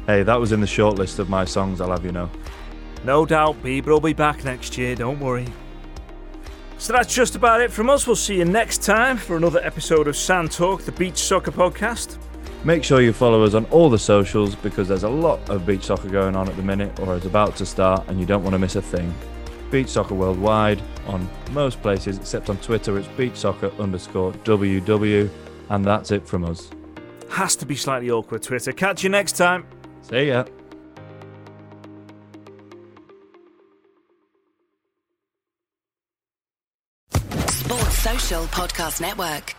Hey, 0.09 0.23
that 0.23 0.39
was 0.39 0.53
in 0.53 0.59
the 0.59 0.65
shortlist 0.65 1.19
of 1.19 1.29
my 1.29 1.45
songs, 1.45 1.79
I'll 1.79 1.91
have 1.91 2.03
you 2.03 2.11
know. 2.11 2.31
No 3.03 3.27
doubt, 3.27 3.61
Bieber 3.61 3.89
will 3.89 4.01
be 4.01 4.13
back 4.13 4.43
next 4.43 4.75
year, 4.75 4.95
don't 4.95 5.19
worry. 5.19 5.45
So 6.79 6.93
that's 6.93 7.13
just 7.13 7.35
about 7.35 7.61
it 7.61 7.71
from 7.71 7.91
us. 7.91 8.07
We'll 8.07 8.15
see 8.15 8.39
you 8.39 8.45
next 8.45 8.81
time 8.81 9.17
for 9.17 9.37
another 9.37 9.59
episode 9.63 10.07
of 10.07 10.17
Sand 10.17 10.51
Talk, 10.51 10.81
the 10.81 10.91
Beach 10.93 11.19
Soccer 11.19 11.51
Podcast. 11.51 12.17
Make 12.63 12.83
sure 12.83 13.01
you 13.01 13.13
follow 13.13 13.43
us 13.43 13.53
on 13.53 13.65
all 13.65 13.87
the 13.87 13.99
socials 13.99 14.55
because 14.55 14.87
there's 14.87 15.03
a 15.03 15.09
lot 15.09 15.47
of 15.47 15.63
beach 15.67 15.83
soccer 15.83 16.09
going 16.09 16.35
on 16.35 16.49
at 16.49 16.55
the 16.55 16.63
minute 16.63 16.99
or 17.01 17.15
is 17.15 17.27
about 17.27 17.55
to 17.57 17.65
start 17.67 18.07
and 18.07 18.19
you 18.19 18.25
don't 18.25 18.41
want 18.41 18.53
to 18.53 18.59
miss 18.59 18.77
a 18.77 18.81
thing. 18.81 19.13
Beach 19.69 19.89
Soccer 19.89 20.15
Worldwide 20.15 20.81
on 21.05 21.29
most 21.51 21.83
places 21.83 22.17
except 22.17 22.49
on 22.49 22.57
Twitter 22.57 22.97
it's 22.97 23.07
beach 23.09 23.35
soccer 23.35 23.71
underscore 23.77 24.31
WW 24.31 25.29
and 25.69 25.85
that's 25.85 26.09
it 26.09 26.27
from 26.27 26.45
us. 26.45 26.71
Has 27.29 27.55
to 27.57 27.67
be 27.67 27.75
slightly 27.75 28.09
awkward 28.09 28.41
Twitter. 28.41 28.71
Catch 28.71 29.03
you 29.03 29.11
next 29.11 29.33
time. 29.33 29.67
See 30.09 30.25
ya. 30.29 30.43
Sports 37.49 37.97
Social 37.99 38.43
Podcast 38.47 39.01
Network. 39.01 39.58